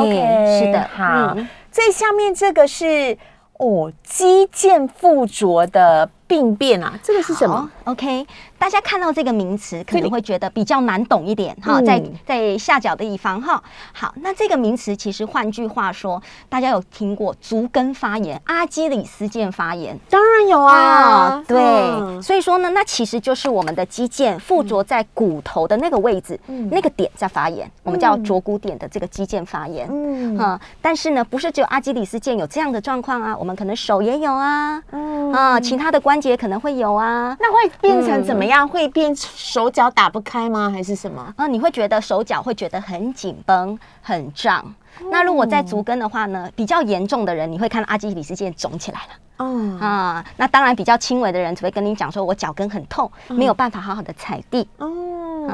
[0.60, 1.34] 是的好。
[1.36, 3.16] 嗯最下面这个是
[3.58, 8.26] 哦，肌腱附着的病变啊，这个是什么？？OK，
[8.58, 13.62] 大家看到这个名词可能会觉得比较难懂一点哈，嗯在在下角的地方哈。
[13.92, 19.98] 好，那这个名词其实换句话说，大家有听过足跟发炎、阿基里斯腱发炎？
[20.10, 29.88] 当然有啊，对，嗯所以说呢，那其实就是我们的肌腱附着在骨头的那个位置，嗯那个点在发炎，我们叫着骨点的这个肌腱发炎。
[29.90, 37.36] 嗯啊、但是呢，不是只有阿基里斯腱有这样的状况啊，我们可能手也有啊，嗯啊、其他的关节可能会有啊。
[37.40, 38.66] 那会变成怎么样？
[38.66, 40.70] 会变手脚打不开吗？
[40.70, 41.32] 还是什么？
[41.36, 44.74] 啊，你会觉得手脚会觉得很紧绷、很胀。
[45.10, 50.24] 那如果在足跟的话呢，比较严重的人，你会看到阿基里斯腱肿起来了哦啊。
[50.38, 54.66] 那当然，比较轻微的人只会跟你讲说，我脚跟很痛，没有办法好好的踩地。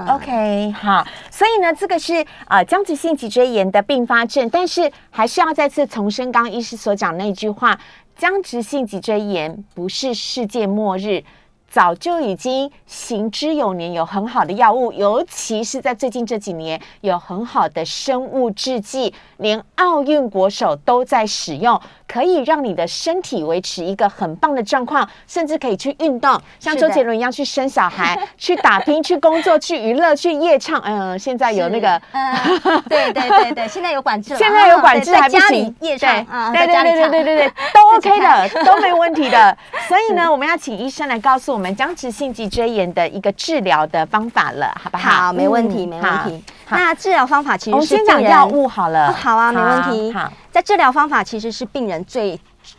[0.09, 7.79] ，OK，好，所以呢，这个是呃僵直性脊椎炎的并发症，但是还是要再次重申刚刚医师所讲那句话：
[8.23, 11.25] 僵直性脊椎炎不是世界末日。
[11.69, 21.81] 早就已经行之有年，有很好的药物，尤其是在最近这几年，有很好的生物制剂，连奥运国手都在使用。
[22.13, 30.79] 可以让你的身体维持一个很棒的状况，甚至可以去运动，像周杰伦一样去生小孩、 去打拼、去工作、去娱乐、去夜唱。
[30.85, 32.01] 嗯，现在有那个。
[32.13, 39.57] 嗯，对对对对，现在有管制了，现在有管制啊还不行夜唱啊，对对对对对对对，都 OK 的，都没问题的。
[39.89, 45.11] 所以呢，我们要请医生来告诉我们僵直性脊椎炎的一个治疗的方法了，好不好？
[45.11, 46.45] 好，没问题，嗯没问题。
[46.67, 46.77] 好。
[46.77, 49.09] 那治疗方法其实是讲药物好了。
[49.09, 50.13] 哦好啊，没问题。
[50.13, 52.39] 好，在治疗方法其实是病人最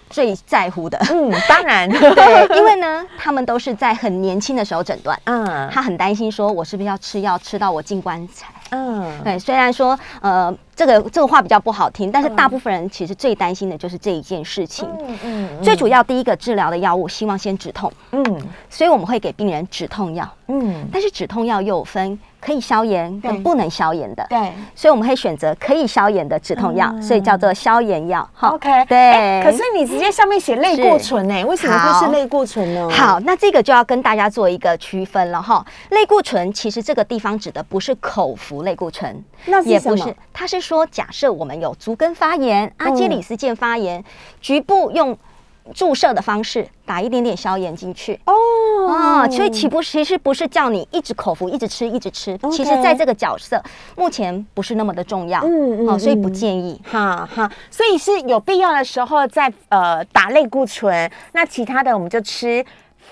[0.09, 5.69] 最在乎的，嗯，当然， 对， 因为呢，他们都是在很年轻的时候诊断，嗯。
[5.71, 8.47] 他很担心说，我是不是要吃药吃到我进棺材？
[8.75, 14.89] 嗯，对，虽然说呃，这个这个话比较不好听，但是大部分人其实最担心的就是这一件事情。
[14.99, 15.61] 嗯嗯。
[15.61, 18.23] 最主要第一个治疗的药物，希望先止痛，嗯。
[18.69, 20.27] 所以我们会给病人止痛药。
[20.47, 24.51] 嗯，但是止痛药又有分可以消炎跟不能消炎的，对。
[24.75, 28.27] 所以我们会选择可以消炎的止痛药，嗯所以叫做消炎药。
[28.33, 31.43] 哈 OK，对哎可是你直接上面写类固醇呢？
[31.45, 32.89] 为什么会是类固醇呢？
[32.89, 35.65] 好，那这个就要跟大家做一个区分了哈。
[35.91, 44.03] 类固醇其实这个地方指的不是口服类固醇，那也不是，它是说假设我们有足跟发炎、阿基里斯腱发炎，
[44.41, 45.17] 局部用
[45.73, 48.19] 注射的方式打一点点消炎进去。
[48.25, 48.33] 哦
[48.89, 53.61] 啊，所以岂不其实不是叫你一直口服、一直吃、一直吃其实在这个角色
[53.95, 56.81] 目前不是那么的重要，嗯嗯哦，所以不嗯建议。
[56.83, 62.63] 哈哈，所以是有必要的时候再呃打类固醇，那其他的我们就吃。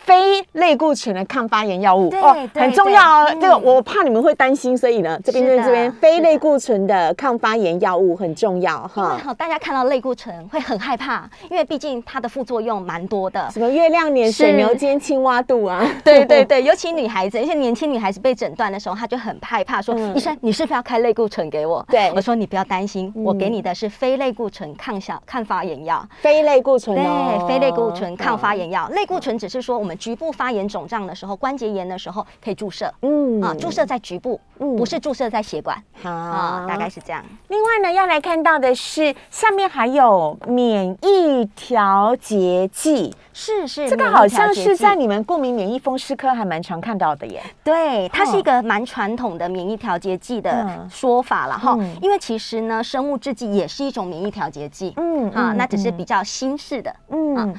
[0.04, 3.28] 非类固醇的抗发炎药物哦很重要哦。
[3.30, 9.20] 对这个嗯我怕你们会担心，所以呢，这边是的跟这边非类固醇的抗发炎药物很重要哈。
[9.38, 13.50] 大家看到类固醇会很害怕，因为毕竟它的副作用蛮多的。
[13.52, 15.86] 什么月亮脸、水牛肩、青蛙肚啊？
[16.04, 28.62] 对对对，尤其女孩子，一些年轻女孩子被诊断的时候，她就很害怕，说：“嗯医生，你是不是要开类固醇给我？”对我说：“你不要担心，我嗯给你的是非类固醇抗小抗发炎药。”非类固醇哦，对，非类固醇抗发炎。
[28.62, 32.94] 炎药，类固醇只是说我们局部发炎肿胀的时候，关节炎的时候可以注射。
[33.02, 33.42] 嗯。
[33.42, 34.76] 啊，注射在局部，嗯。
[34.76, 35.76] 不是注射在血管。
[36.04, 36.12] 好。
[36.12, 37.26] 啊，大概是这样。
[37.48, 47.42] 另外呢，要来看到的是下面还有免疫调节剂，是是，这个好像是在你们过敏免疫风湿科还蛮常看到的耶。
[47.64, 50.88] 对，它是哦一个蛮传统的免疫调节剂的嗯。
[50.88, 51.76] 说法了哈。
[51.80, 51.96] 嗯。
[52.00, 55.98] 因为其实呢，生物制剂也是一种免疫调节剂，嗯啊，嗯那只是嗯。
[55.98, 56.96] 比较新式的。
[57.10, 57.56] 嗯，嗯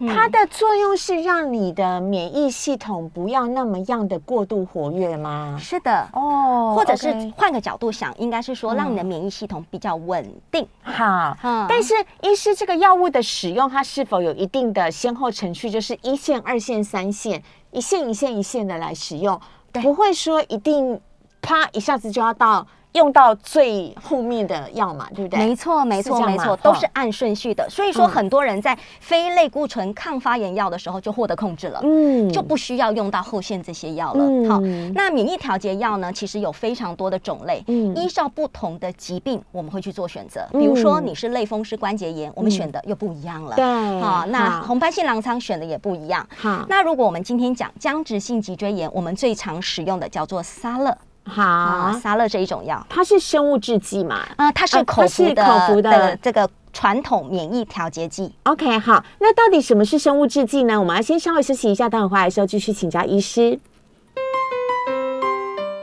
[0.00, 5.56] 它的作用是让你的免疫系统不要那么样的过度活跃吗？
[5.60, 6.08] 是的。
[6.12, 10.66] 哦或者是换个角度想，应该是说让你的免疫系统比较稳定。
[10.82, 15.70] 好，嗯但是医师这个药物的使用，它是否有一定的先后程序？
[15.70, 19.40] 就是一线、二线、三线，一线一线一线的来使用，
[19.72, 21.00] 不会说一定
[21.40, 25.38] 啪一下子就要到用到最后面的药嘛，对不对？
[25.38, 27.68] 没错，没错，没错，都是按顺序的。
[27.68, 31.80] 所以说，嗯很多人在非类固醇抗发炎药的时候就获得控制了。
[31.82, 34.24] 嗯就不需要用到后线这些药了。
[34.24, 34.60] 嗯好，
[34.94, 40.46] 那免疫调节药呢，其实有非常多的种类，嗯依照不同的疾病，我们会去做选择。
[40.52, 43.56] 比如说嗯你是类风湿关节炎，我们选的又不一样了。
[43.56, 46.24] 对好，那好红斑性狼疮选的也不一样。
[46.36, 58.32] 好那如果我们今天讲僵直性脊椎炎，我们最常使用的叫做沙乐啊，好，沙乐这一种药它是生物制剂嘛啊，它是啊它是口服的口服的这个传统免疫调节剂。
[58.44, 60.78] ？OK，好，那到底什么是生物制剂呢？
[60.78, 63.58] 我们要先稍微休息一下，待会回来的时候继续请教医师。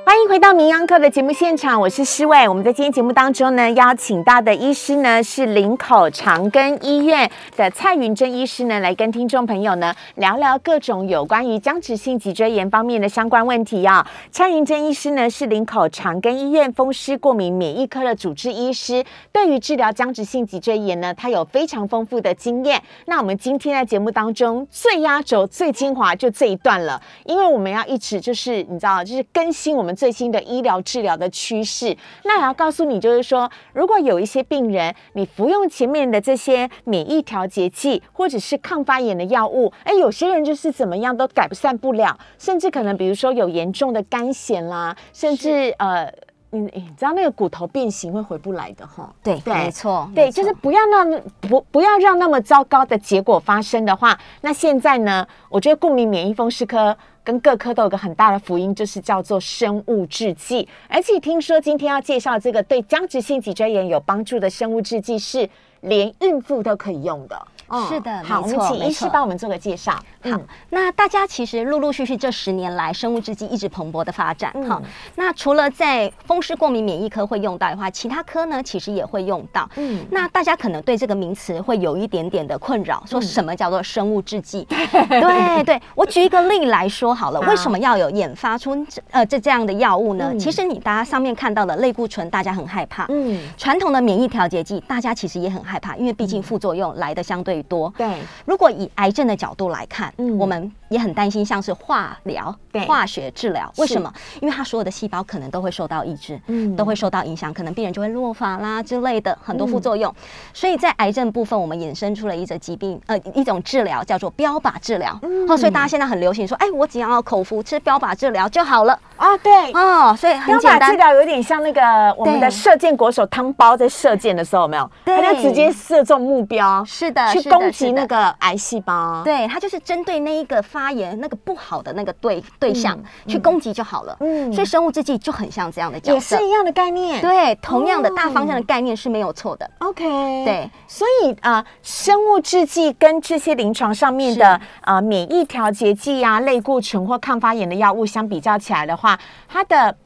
[0.03, 2.47] 欢迎回到名扬课的节目现场，我是施伟。
[2.47, 22.81] 我们在今天节目当中呢，邀请到的医师呢是林口长庚医院的蔡云珍医师呢，来跟听众朋友呢聊聊各种有关于僵直性脊椎炎方面的相关问题啊、蔡云珍医师呢是林口长庚医院风湿过敏免疫科的主治医师，对于治疗僵直性脊椎炎呢，他有非常丰富的经验。
[23.05, 31.95] 那我们今天在节目当中最压轴、最精华就这一段了，因为我们要一直就是你知道，就是更新我们最新的医疗治疗的趋势。
[32.23, 46.11] 那也要告诉你，就是说，如果有一些病人你服用前面的这些免疫调节剂或者是抗发炎的药物，哎，有些人就是怎么样都改善不了，甚至可能比如说有严重的肝炎啦，甚至呃。
[46.51, 60.67] 你你知道那个骨头变形会回不来的哈，对，对没错，对，就是不要让不不要让那么糟糕的结果发生的话，那现在呢，我觉得过敏免疫风湿科跟各科都有个很大的福音，就是叫做生物制剂。
[60.89, 65.49] 而且听说今天要介绍这个对僵直性脊椎炎有帮助的生物制剂是
[65.81, 67.35] 连孕妇都可以用的。
[67.73, 69.93] 嗯是的好，我没们请医师帮我们做个介绍。
[70.29, 70.41] 好，
[70.71, 74.81] 那大家其实陆陆续续这十年来，生物制剂一直蓬勃的发展嗯哈、
[75.15, 79.69] 那除了在风湿过敏免疫科会用到的话，其他科呢其实也会用到。
[79.77, 84.67] 嗯那大家可能对这个名词会有一点点的困扰，说什么叫做生物制剂？
[84.67, 90.31] 对对，我举一个例来说好了，为什么要有研发出这呃这这样的药物呢？
[90.33, 93.05] 嗯其实你大家上面看到的类固醇，大家很害怕。
[93.07, 97.93] 嗯，传统的免疫调节剂，大家其实也很害怕，因为毕竟副作用来的相对多。
[97.97, 100.37] 对，如果以癌症的角度来看，嗯。
[100.37, 104.13] 我们也很担心，像是化疗对、化学治疗，为什么？
[104.41, 110.13] 因为它所有的细胞可能都会受到抑制，嗯都会受到影响，可能病人就会落发啦之类的很多副作用。
[110.53, 115.17] 所以在癌症部分，我们衍生出了一种疾病，呃，一种治疗叫做标靶治疗。
[115.23, 118.93] 嗯哦，所以大家现在很流行说，哎，我只要口服吃标靶治疗就好了。
[119.15, 119.71] 啊，对。
[119.71, 120.89] 哦，所以很标简单。
[120.89, 121.81] 靶治疗有点像那个
[122.17, 124.91] 我们的射箭国手汤包在射箭的时候，有没有？
[125.05, 128.01] 对他就直接射中目标，是的，去攻击那。
[128.11, 129.21] 个癌细胞。
[129.23, 134.15] 对，它就是针对那一个发炎、那个不好的那个对对象、嗯去攻击就好了。
[134.21, 136.19] 嗯所以生物制剂就很像这样的角也。
[136.21, 137.19] 是一样的概念。
[137.19, 139.69] 对，同样的大方向的哦概念是没有错的。
[139.79, 149.19] ，OK，对，所以啊、呃生物制剂跟这些临床上面的啊免疫调节剂啊、类固醇或抗发炎的药物相比较起来的话，
[149.49, 149.97] 它的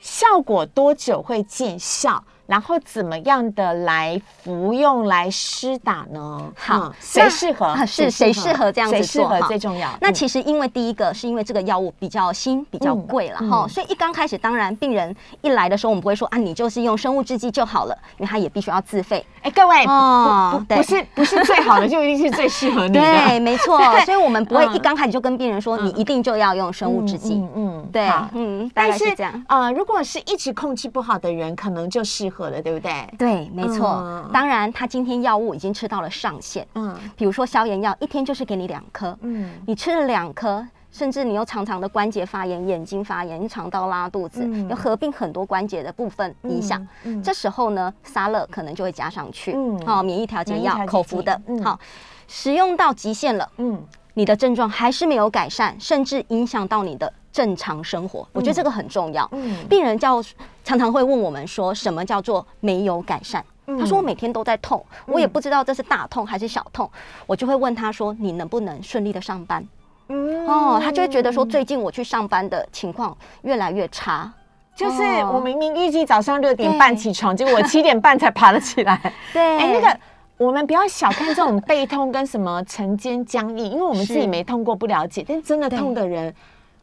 [0.00, 2.22] 效果多久会见效？
[2.46, 6.52] 然后怎么样的来服用来施打呢？
[6.56, 7.66] 好嗯谁适合？
[7.66, 9.88] 啊是谁适合这样子谁适合做最重要。
[9.90, 19.24] 嗯那其实因为第一个是因为这个药物比较新、比较贵了嗯哈、嗯所以一刚开始，当然病人一来的时候，我们不会说啊，你就是用生物制剂就好了，因为他也必须要自费。
[19.42, 23.00] 哎，各位，哦对不是不是最好的，就一定是最适合你的。
[23.00, 27.34] 对，没错， 所以我们不会嗯一刚开始就跟病人说，你一定就要用生物制剂。
[27.34, 29.44] 嗯嗯，对，嗯，大但是这样。
[29.48, 32.92] 呃，如果是一直控制不好的人，可能就适合了，对不对？
[33.18, 34.00] 对，没错。
[34.02, 40.66] 嗯当然，他今天药物已经吃到了上限，嗯比如说消炎药，一天就是给你两颗，嗯你吃了两颗。
[40.90, 46.78] 甚至你又常常的关节发炎、眼睛发炎、肠道拉肚子，嗯有合并很多关节的部分影响。
[47.04, 49.54] 嗯嗯这时候呢，沙乐可能就会加上去。
[49.56, 51.80] 嗯哦，免疫调节药口服的剂，嗯好，
[52.28, 58.26] 使用到极限了，嗯你的症状还是没有改善，甚至影响到你的正常生活。
[58.32, 59.28] 我觉得这个很重要。
[59.32, 60.22] 嗯病人叫
[60.62, 63.42] 常常会问我们说，什么叫做没有改善？
[63.66, 66.88] 嗯他说我每天都在痛，我也不知道这是大痛还是小痛。
[67.26, 69.66] 我就会问他说，你能不能顺利的上班？
[70.08, 74.30] 嗯哦，他就会觉得说，最近我去上班的情况越来越差。
[74.74, 79.12] 就是哦我明明预计早上六点半起床，结果我七点半才爬得起来。
[79.32, 79.98] 对，哎，那个。
[80.38, 86.34] 我们不要小看这种背痛跟什么晨间僵硬，因为我们自己没痛过不了解，但真的痛的人，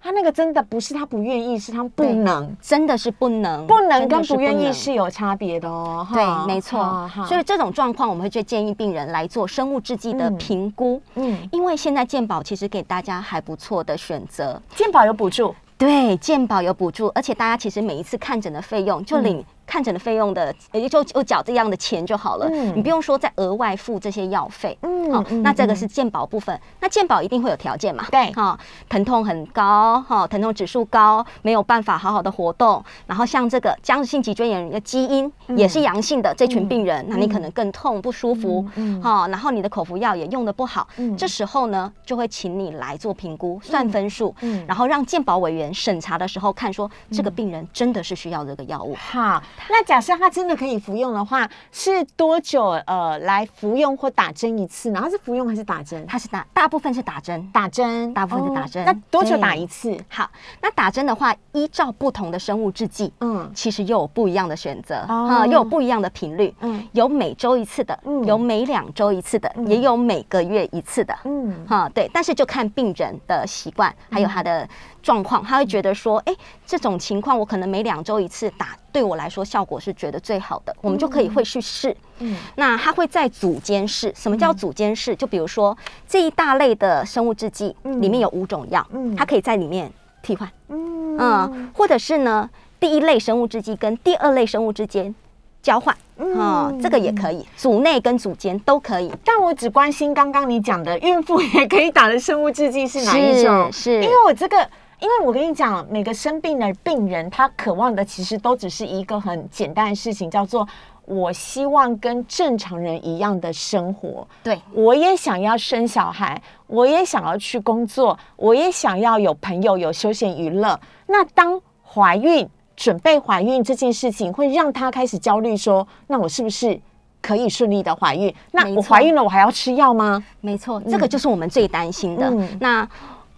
[0.01, 6.07] 他那个真的不是他不愿意，是他不能，真的是不能，不能跟不愿意是有差别的哦。
[6.13, 7.09] 对哈，没错。
[7.27, 10.37] 所以这种状况，我们会去建议病人来做生物制剂的嗯。
[10.37, 11.01] 评估。
[11.15, 22.75] 嗯，因为现在健保其实给大家还不错的选择，健保有补助，对，健保有补助，而且大家其实每一次看诊的费用就领看诊的费用的，也就就缴这样的钱就好了，嗯。
[22.75, 24.75] 你不用说再额外付这些药费。
[24.81, 25.75] 好、嗯嗯那这个嗯。
[25.75, 28.03] 是健保部分，那健保一定会有条件嘛？
[28.09, 28.31] 对。
[28.33, 28.59] 哈、
[28.89, 41.15] 疼痛很高，哈、疼痛指数高，没有办法好好的活动，然后像这个僵直性脊椎炎的基因也是阳性的这群病人，那你可能更痛不舒服，嗯哈、然后你的口服药也用的不好，嗯。
[41.15, 44.65] 这时候呢就会请你来做评估，算分数，嗯。
[44.67, 48.95] 然后让健保委员审查的时候看说这个病人真的是需要这个药物。
[48.95, 54.91] 好，那假设他真的可以服用的话，是多久呃来服用或打针一次？
[54.91, 54.99] 呢？
[55.03, 56.05] 他是服用还是打针？
[56.07, 58.85] 它是打大部分是打针，打针，大部分是打针。
[58.85, 59.97] 那多久打一次？
[60.07, 60.29] 好，
[60.61, 63.51] 那打针的话，依照不同的生物制剂，嗯。
[63.53, 65.03] 其实又有不一样的选择。
[65.07, 65.27] 哦。
[65.27, 66.87] 啊、又有不一样的频率，嗯。
[66.93, 68.23] 有每周一次的，嗯。
[68.25, 71.17] 有每两周一次的，也有每个月一次的。
[71.23, 71.65] 嗯。
[71.67, 74.67] 哈、对，但是就看病人的习惯，还有他的
[75.01, 76.35] 状况，他会觉得说，哎，
[76.65, 81.95] 这种情况我可能每两周一次打，对我来说效果是觉得最好的，我们就可以会去试。
[82.19, 82.35] 嗯。
[82.55, 85.15] 那他会在组间试，什么叫组间试？
[85.15, 85.77] 就比如说
[86.07, 88.01] 这一大类的生物制剂嗯。
[88.01, 89.15] 里面有五种药，嗯。
[89.15, 89.91] 它可以在里面
[90.21, 91.17] 替换，嗯。
[91.17, 95.13] 嗯，或者是呢，第一类生物制剂跟第二类生物之间
[95.61, 95.93] 交换，
[96.37, 99.11] 啊、这个也可以，组内跟组间都可以。
[99.25, 103.69] 但我只关心刚刚你讲的孕妇也可以打的生物制剂是哪一种？
[103.69, 104.03] 是是。
[104.03, 104.65] 因为我这个，
[104.99, 110.67] 因为我跟你讲，每个生病的病人他渴望的其实都只是一个很简单的事情，叫做
[111.05, 114.27] 我希望跟正常人一样的生活。
[114.43, 120.79] 对，我也想要生小孩，我也想要去工作，我也想要有朋友、有休闲娱乐。
[121.07, 126.79] 那当怀孕、准备怀孕这件事情，会让他开始焦虑，说：那我是不是
[127.21, 128.33] 可以顺利的怀孕。
[128.51, 130.21] 那我怀孕了，我还要吃药吗？
[130.41, 132.29] 没错，这个就是我们最担心的。
[132.29, 132.87] 嗯那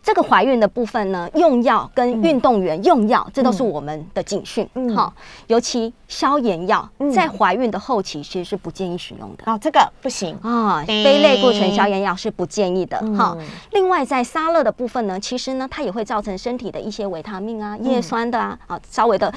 [0.04, 4.68] 这个怀孕的部分呢，用药跟运动员用药，这都是我们的警讯。
[4.74, 5.14] 嗯好，
[5.48, 9.52] 尤其消炎药嗯在怀孕的后期其实是不建议使用的。
[9.52, 10.36] 哦，这个不行。
[10.42, 13.38] 啊，非类固醇消炎药是不建议的嗯哈、
[13.72, 19.32] 另外，在沙乐的部分呢，其实呢，它也会造成身体的一些维他命啊、叶酸的啊，啊，稍微的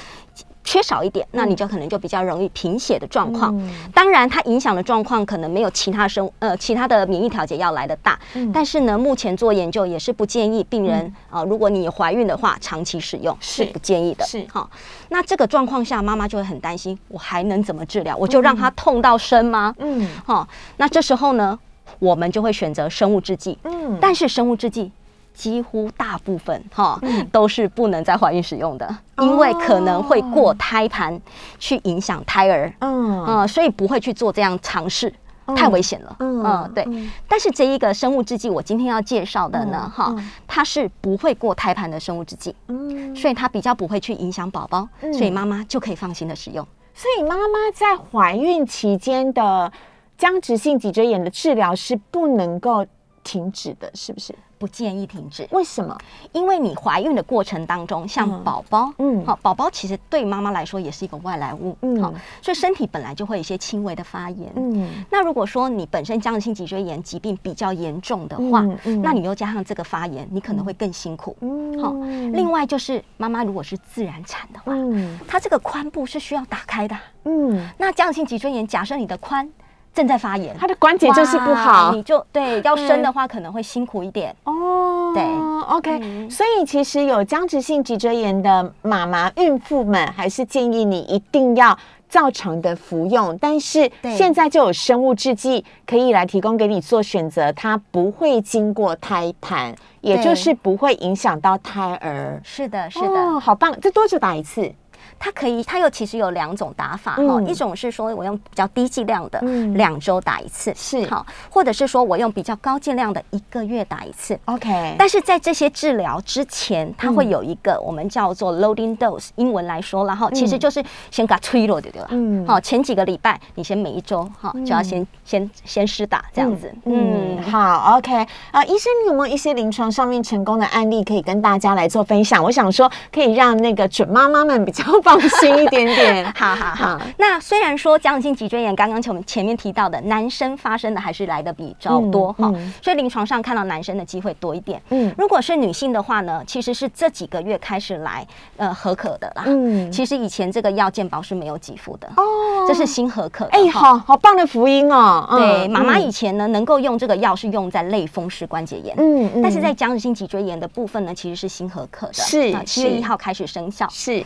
[0.64, 3.54] 缺少一点，那你就可能就比较容易贫血的状况。
[3.92, 8.18] 当然，它影响的状况可能没有其他生呃其他的免疫调节药来的大，
[8.52, 14.24] 但是呢，目前做研究也是不建议病人啊、如果你怀孕的话，长期使用是是不建议的。
[14.24, 14.68] 是好、
[15.10, 18.16] 那这个状况下，妈妈就会很担心，我还能怎么治疗？
[18.16, 19.74] 我就让它痛到生吗？
[19.78, 20.48] 嗯哈、
[20.78, 21.58] 那这时候呢，
[21.98, 23.58] 我们就会选择生物制剂。
[23.64, 24.90] 嗯，但是生物制剂
[25.34, 31.20] 几乎大部分哈、嗯都是不能在怀孕使用的，因为可能会过胎盘
[31.58, 35.12] 去影响胎儿，嗯嗯、所以不会去做这样尝试。
[35.54, 36.82] 太危险了，嗯嗯对。
[37.28, 40.16] 但是这一个生物制剂，我今天要介绍的呢，哈、
[40.46, 46.66] 它是不会过胎盘的生物制剂，嗯，所以它比较不会去影响宝宝，所以妈妈就可以放心的使用。
[46.94, 49.70] 所以妈妈在怀孕期间的
[50.16, 52.86] 僵直性脊椎炎的治疗是不能够
[53.22, 54.34] 停止的，是不是？
[54.58, 55.96] 不建议停止，为什么？
[56.32, 59.22] 因为你怀孕的过程当中，像宝宝，嗯。
[59.22, 61.98] 嗯，好，宝宝其实对妈妈来说也是一个外来物，嗯。
[61.98, 65.04] 嗯，好，所以身体本来就会有一些轻微的发炎，嗯。
[65.10, 69.02] 那如果说你本身僵直性脊椎炎疾病比较严重的话，嗯嗯。
[69.02, 71.36] 那你又加上这个发炎，你可能会更辛苦。
[71.40, 71.82] 嗯。
[71.82, 71.92] 好、
[72.32, 75.18] 另外就是妈妈如果是自然产的话，嗯。
[75.28, 76.96] 它这个髋部是需要打开的。
[77.24, 79.48] 嗯，那僵直性脊椎炎，假设你的髋
[79.94, 84.34] 正在发炎，他的关节就是不好你就对要生的话可能会辛苦一点。
[84.44, 85.12] 哦。
[85.14, 85.22] 对
[85.68, 91.78] ，OK、嗯所以其实有僵直性脊椎炎的妈妈、孕妇们，还是建议你一定要。
[92.06, 102.40] 照常的服用，但是对现在就有生物制剂可以来提供给你做选择，它不会经过胎盘，也就是不会影响到胎儿。
[102.44, 103.06] 是的，是的。
[103.06, 103.74] 哦，好棒！
[103.80, 104.72] 这多久打一次？
[105.18, 109.74] 它可以，它又其实有两种打法哈、嗯一种是说我用比较低剂量的，嗯。
[109.74, 111.06] 两周打一次，是。
[111.06, 114.38] 好，或者是说我用比较高剂量的，一个月打一次。
[114.46, 122.08] OK，但是在这些治疗之前，它会有一个我们叫做 loading dose，英文来说，然后其实就是先给它推落对对了？
[122.10, 122.44] 嗯。
[122.44, 132.42] 嗯，好，前几个礼拜你先每一周哈就要先先先施打这样子，嗯，嗯，好，OK，啊、医生，你有没有一些临床上面成功的案例可以跟大家来做分享？
[132.42, 136.24] 我想说，可以让那个准妈妈们比较放心一点点。
[136.34, 137.14] 好好好嗯。
[137.18, 144.80] 那虽然说僵直性脊椎炎，刚刚前面前面提到的男生发生的还是来的比较多哈、嗯嗯所以临床上看到男生的机会多一点。
[144.88, 148.26] 嗯嗯，如果是女性的话呢，其实是这几个月开始来
[148.56, 149.44] 呃合可的啦。
[149.46, 152.24] 嗯嗯，其实以前这个药健保是没有给付的，哦
[152.66, 153.50] 这是新合可的。
[153.50, 155.26] 哎、哈好好棒的福音哦。
[155.30, 158.94] 嗯对，妈妈嗯以前呢能够用这个药是用在类风湿关节炎。
[158.98, 163.86] 嗯嗯但是在僵直性脊椎炎的部分呢，其实是新合可的，是是七月一号开始生效。
[163.90, 164.24] 是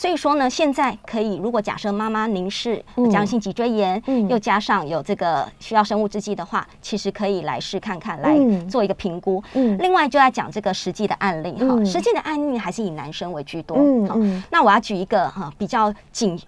[0.00, 9.44] 所以说呢，现在可以，如果假设妈妈您是嗯僵直性脊椎炎，嗯又加上有这个需要生物制剂的话，其实可以来试看看，来嗯做一个评估。
[9.52, 13.76] 嗯另外就要讲这个实际的案例哈，嗯实际的案例还是以男生为居多。
[13.76, 16.40] 好嗯嗯那我要举一个哈比较警。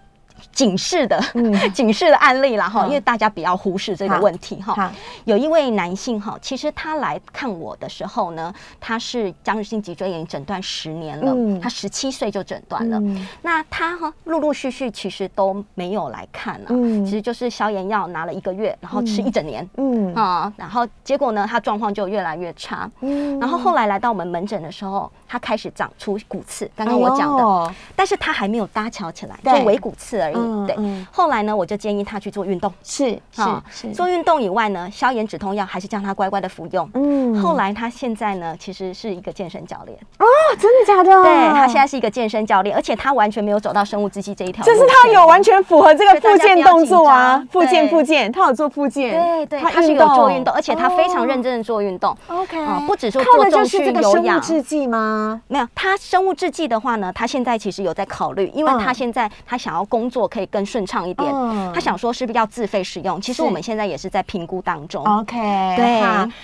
[0.51, 1.53] 警示的、嗯。
[1.73, 4.91] 警示的案例啦哈，因为大家不要忽视这个问题哈。
[5.25, 11.59] 有一位男性哈，其实他来看我的时候呢，他是僵直性脊椎炎诊断十年了，嗯。
[11.59, 12.97] 他十七岁就诊断了。
[12.99, 13.27] 嗯。
[13.41, 17.05] 那他哈陆陆续续其实都没有来看啊，嗯。
[17.05, 19.67] 其实就是消炎药拿了一个月，然后吃一整年。
[19.77, 20.13] 嗯。
[20.13, 22.89] 啊、然后结果呢，他状况就越来越差。
[23.01, 23.39] 嗯。
[23.39, 29.59] 然后后来来到我们门诊的时候，他开始长出骨刺，刚刚我讲的，的，但是他还没有搭桥起来，对。
[29.59, 30.32] 就尾骨刺而已。
[30.67, 32.71] 对，嗯嗯后来呢，我就建议他去做运动。
[32.83, 33.17] 是
[33.71, 36.89] 是做运动以外呢，消炎止痛药还是叫他乖乖的服用。
[36.95, 40.25] 嗯后来他现在呢，其实是一个健身教练，哦，
[40.59, 41.23] 真的假的？
[41.23, 51.53] 对他现在是一个健身教练，而且他完全没有走到生物制剂这一条路就，是他有完全符合这个复健动作啊，复健复健，他有做复健，对对，他是有做运动，而且他非常认真。
[51.57, 52.17] 的做运动。
[52.27, 55.39] OK，啊不只说做重就是这个训有氧生物制剂吗？
[55.47, 63.19] 没有，他生物制剂的话呢，他现在其实有在考虑，因为嗯他现在他想要工作可以更顺畅一点，嗯他想说是不是要自费使用？
[63.19, 65.03] 其实我们现在也是在评估当中。
[65.03, 65.37] OK，
[65.75, 66.01] 对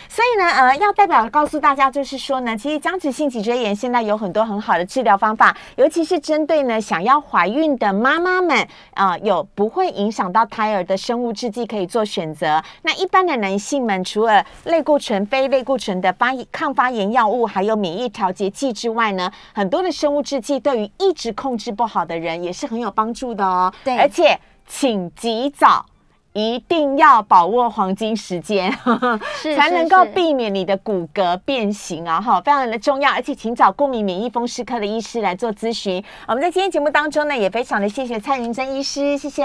[0.07, 12.61] 所以呢，呃，要代表告诉大家，就是说呢，其实僵直性脊椎炎现在有很多很好的治疗方法，尤其是针对呢想要怀孕的妈妈们，啊、有不会影响到胎儿的生物制剂可以做选择。
[12.83, 23.68] 那一般的男性们，除了类固醇、非类固醇的发抗发炎药物，还有免疫调节剂之外呢，很多的生物制剂对于一直控制不好的人也是很有帮助的哦。
[23.83, 25.85] 对而且请及早。
[26.33, 28.71] 一定要把握黄金时间，
[29.41, 32.21] 是才能够避免你的骨骼变形啊！
[32.21, 36.01] 哈，非常的重要，而且请找过敏免疫风湿科的医师来做咨询。
[36.27, 39.43] 我们在今天节目当中呢，也非常的谢谢蔡云珍医师，谢谢。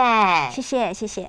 [0.53, 1.27] 谢谢谢谢。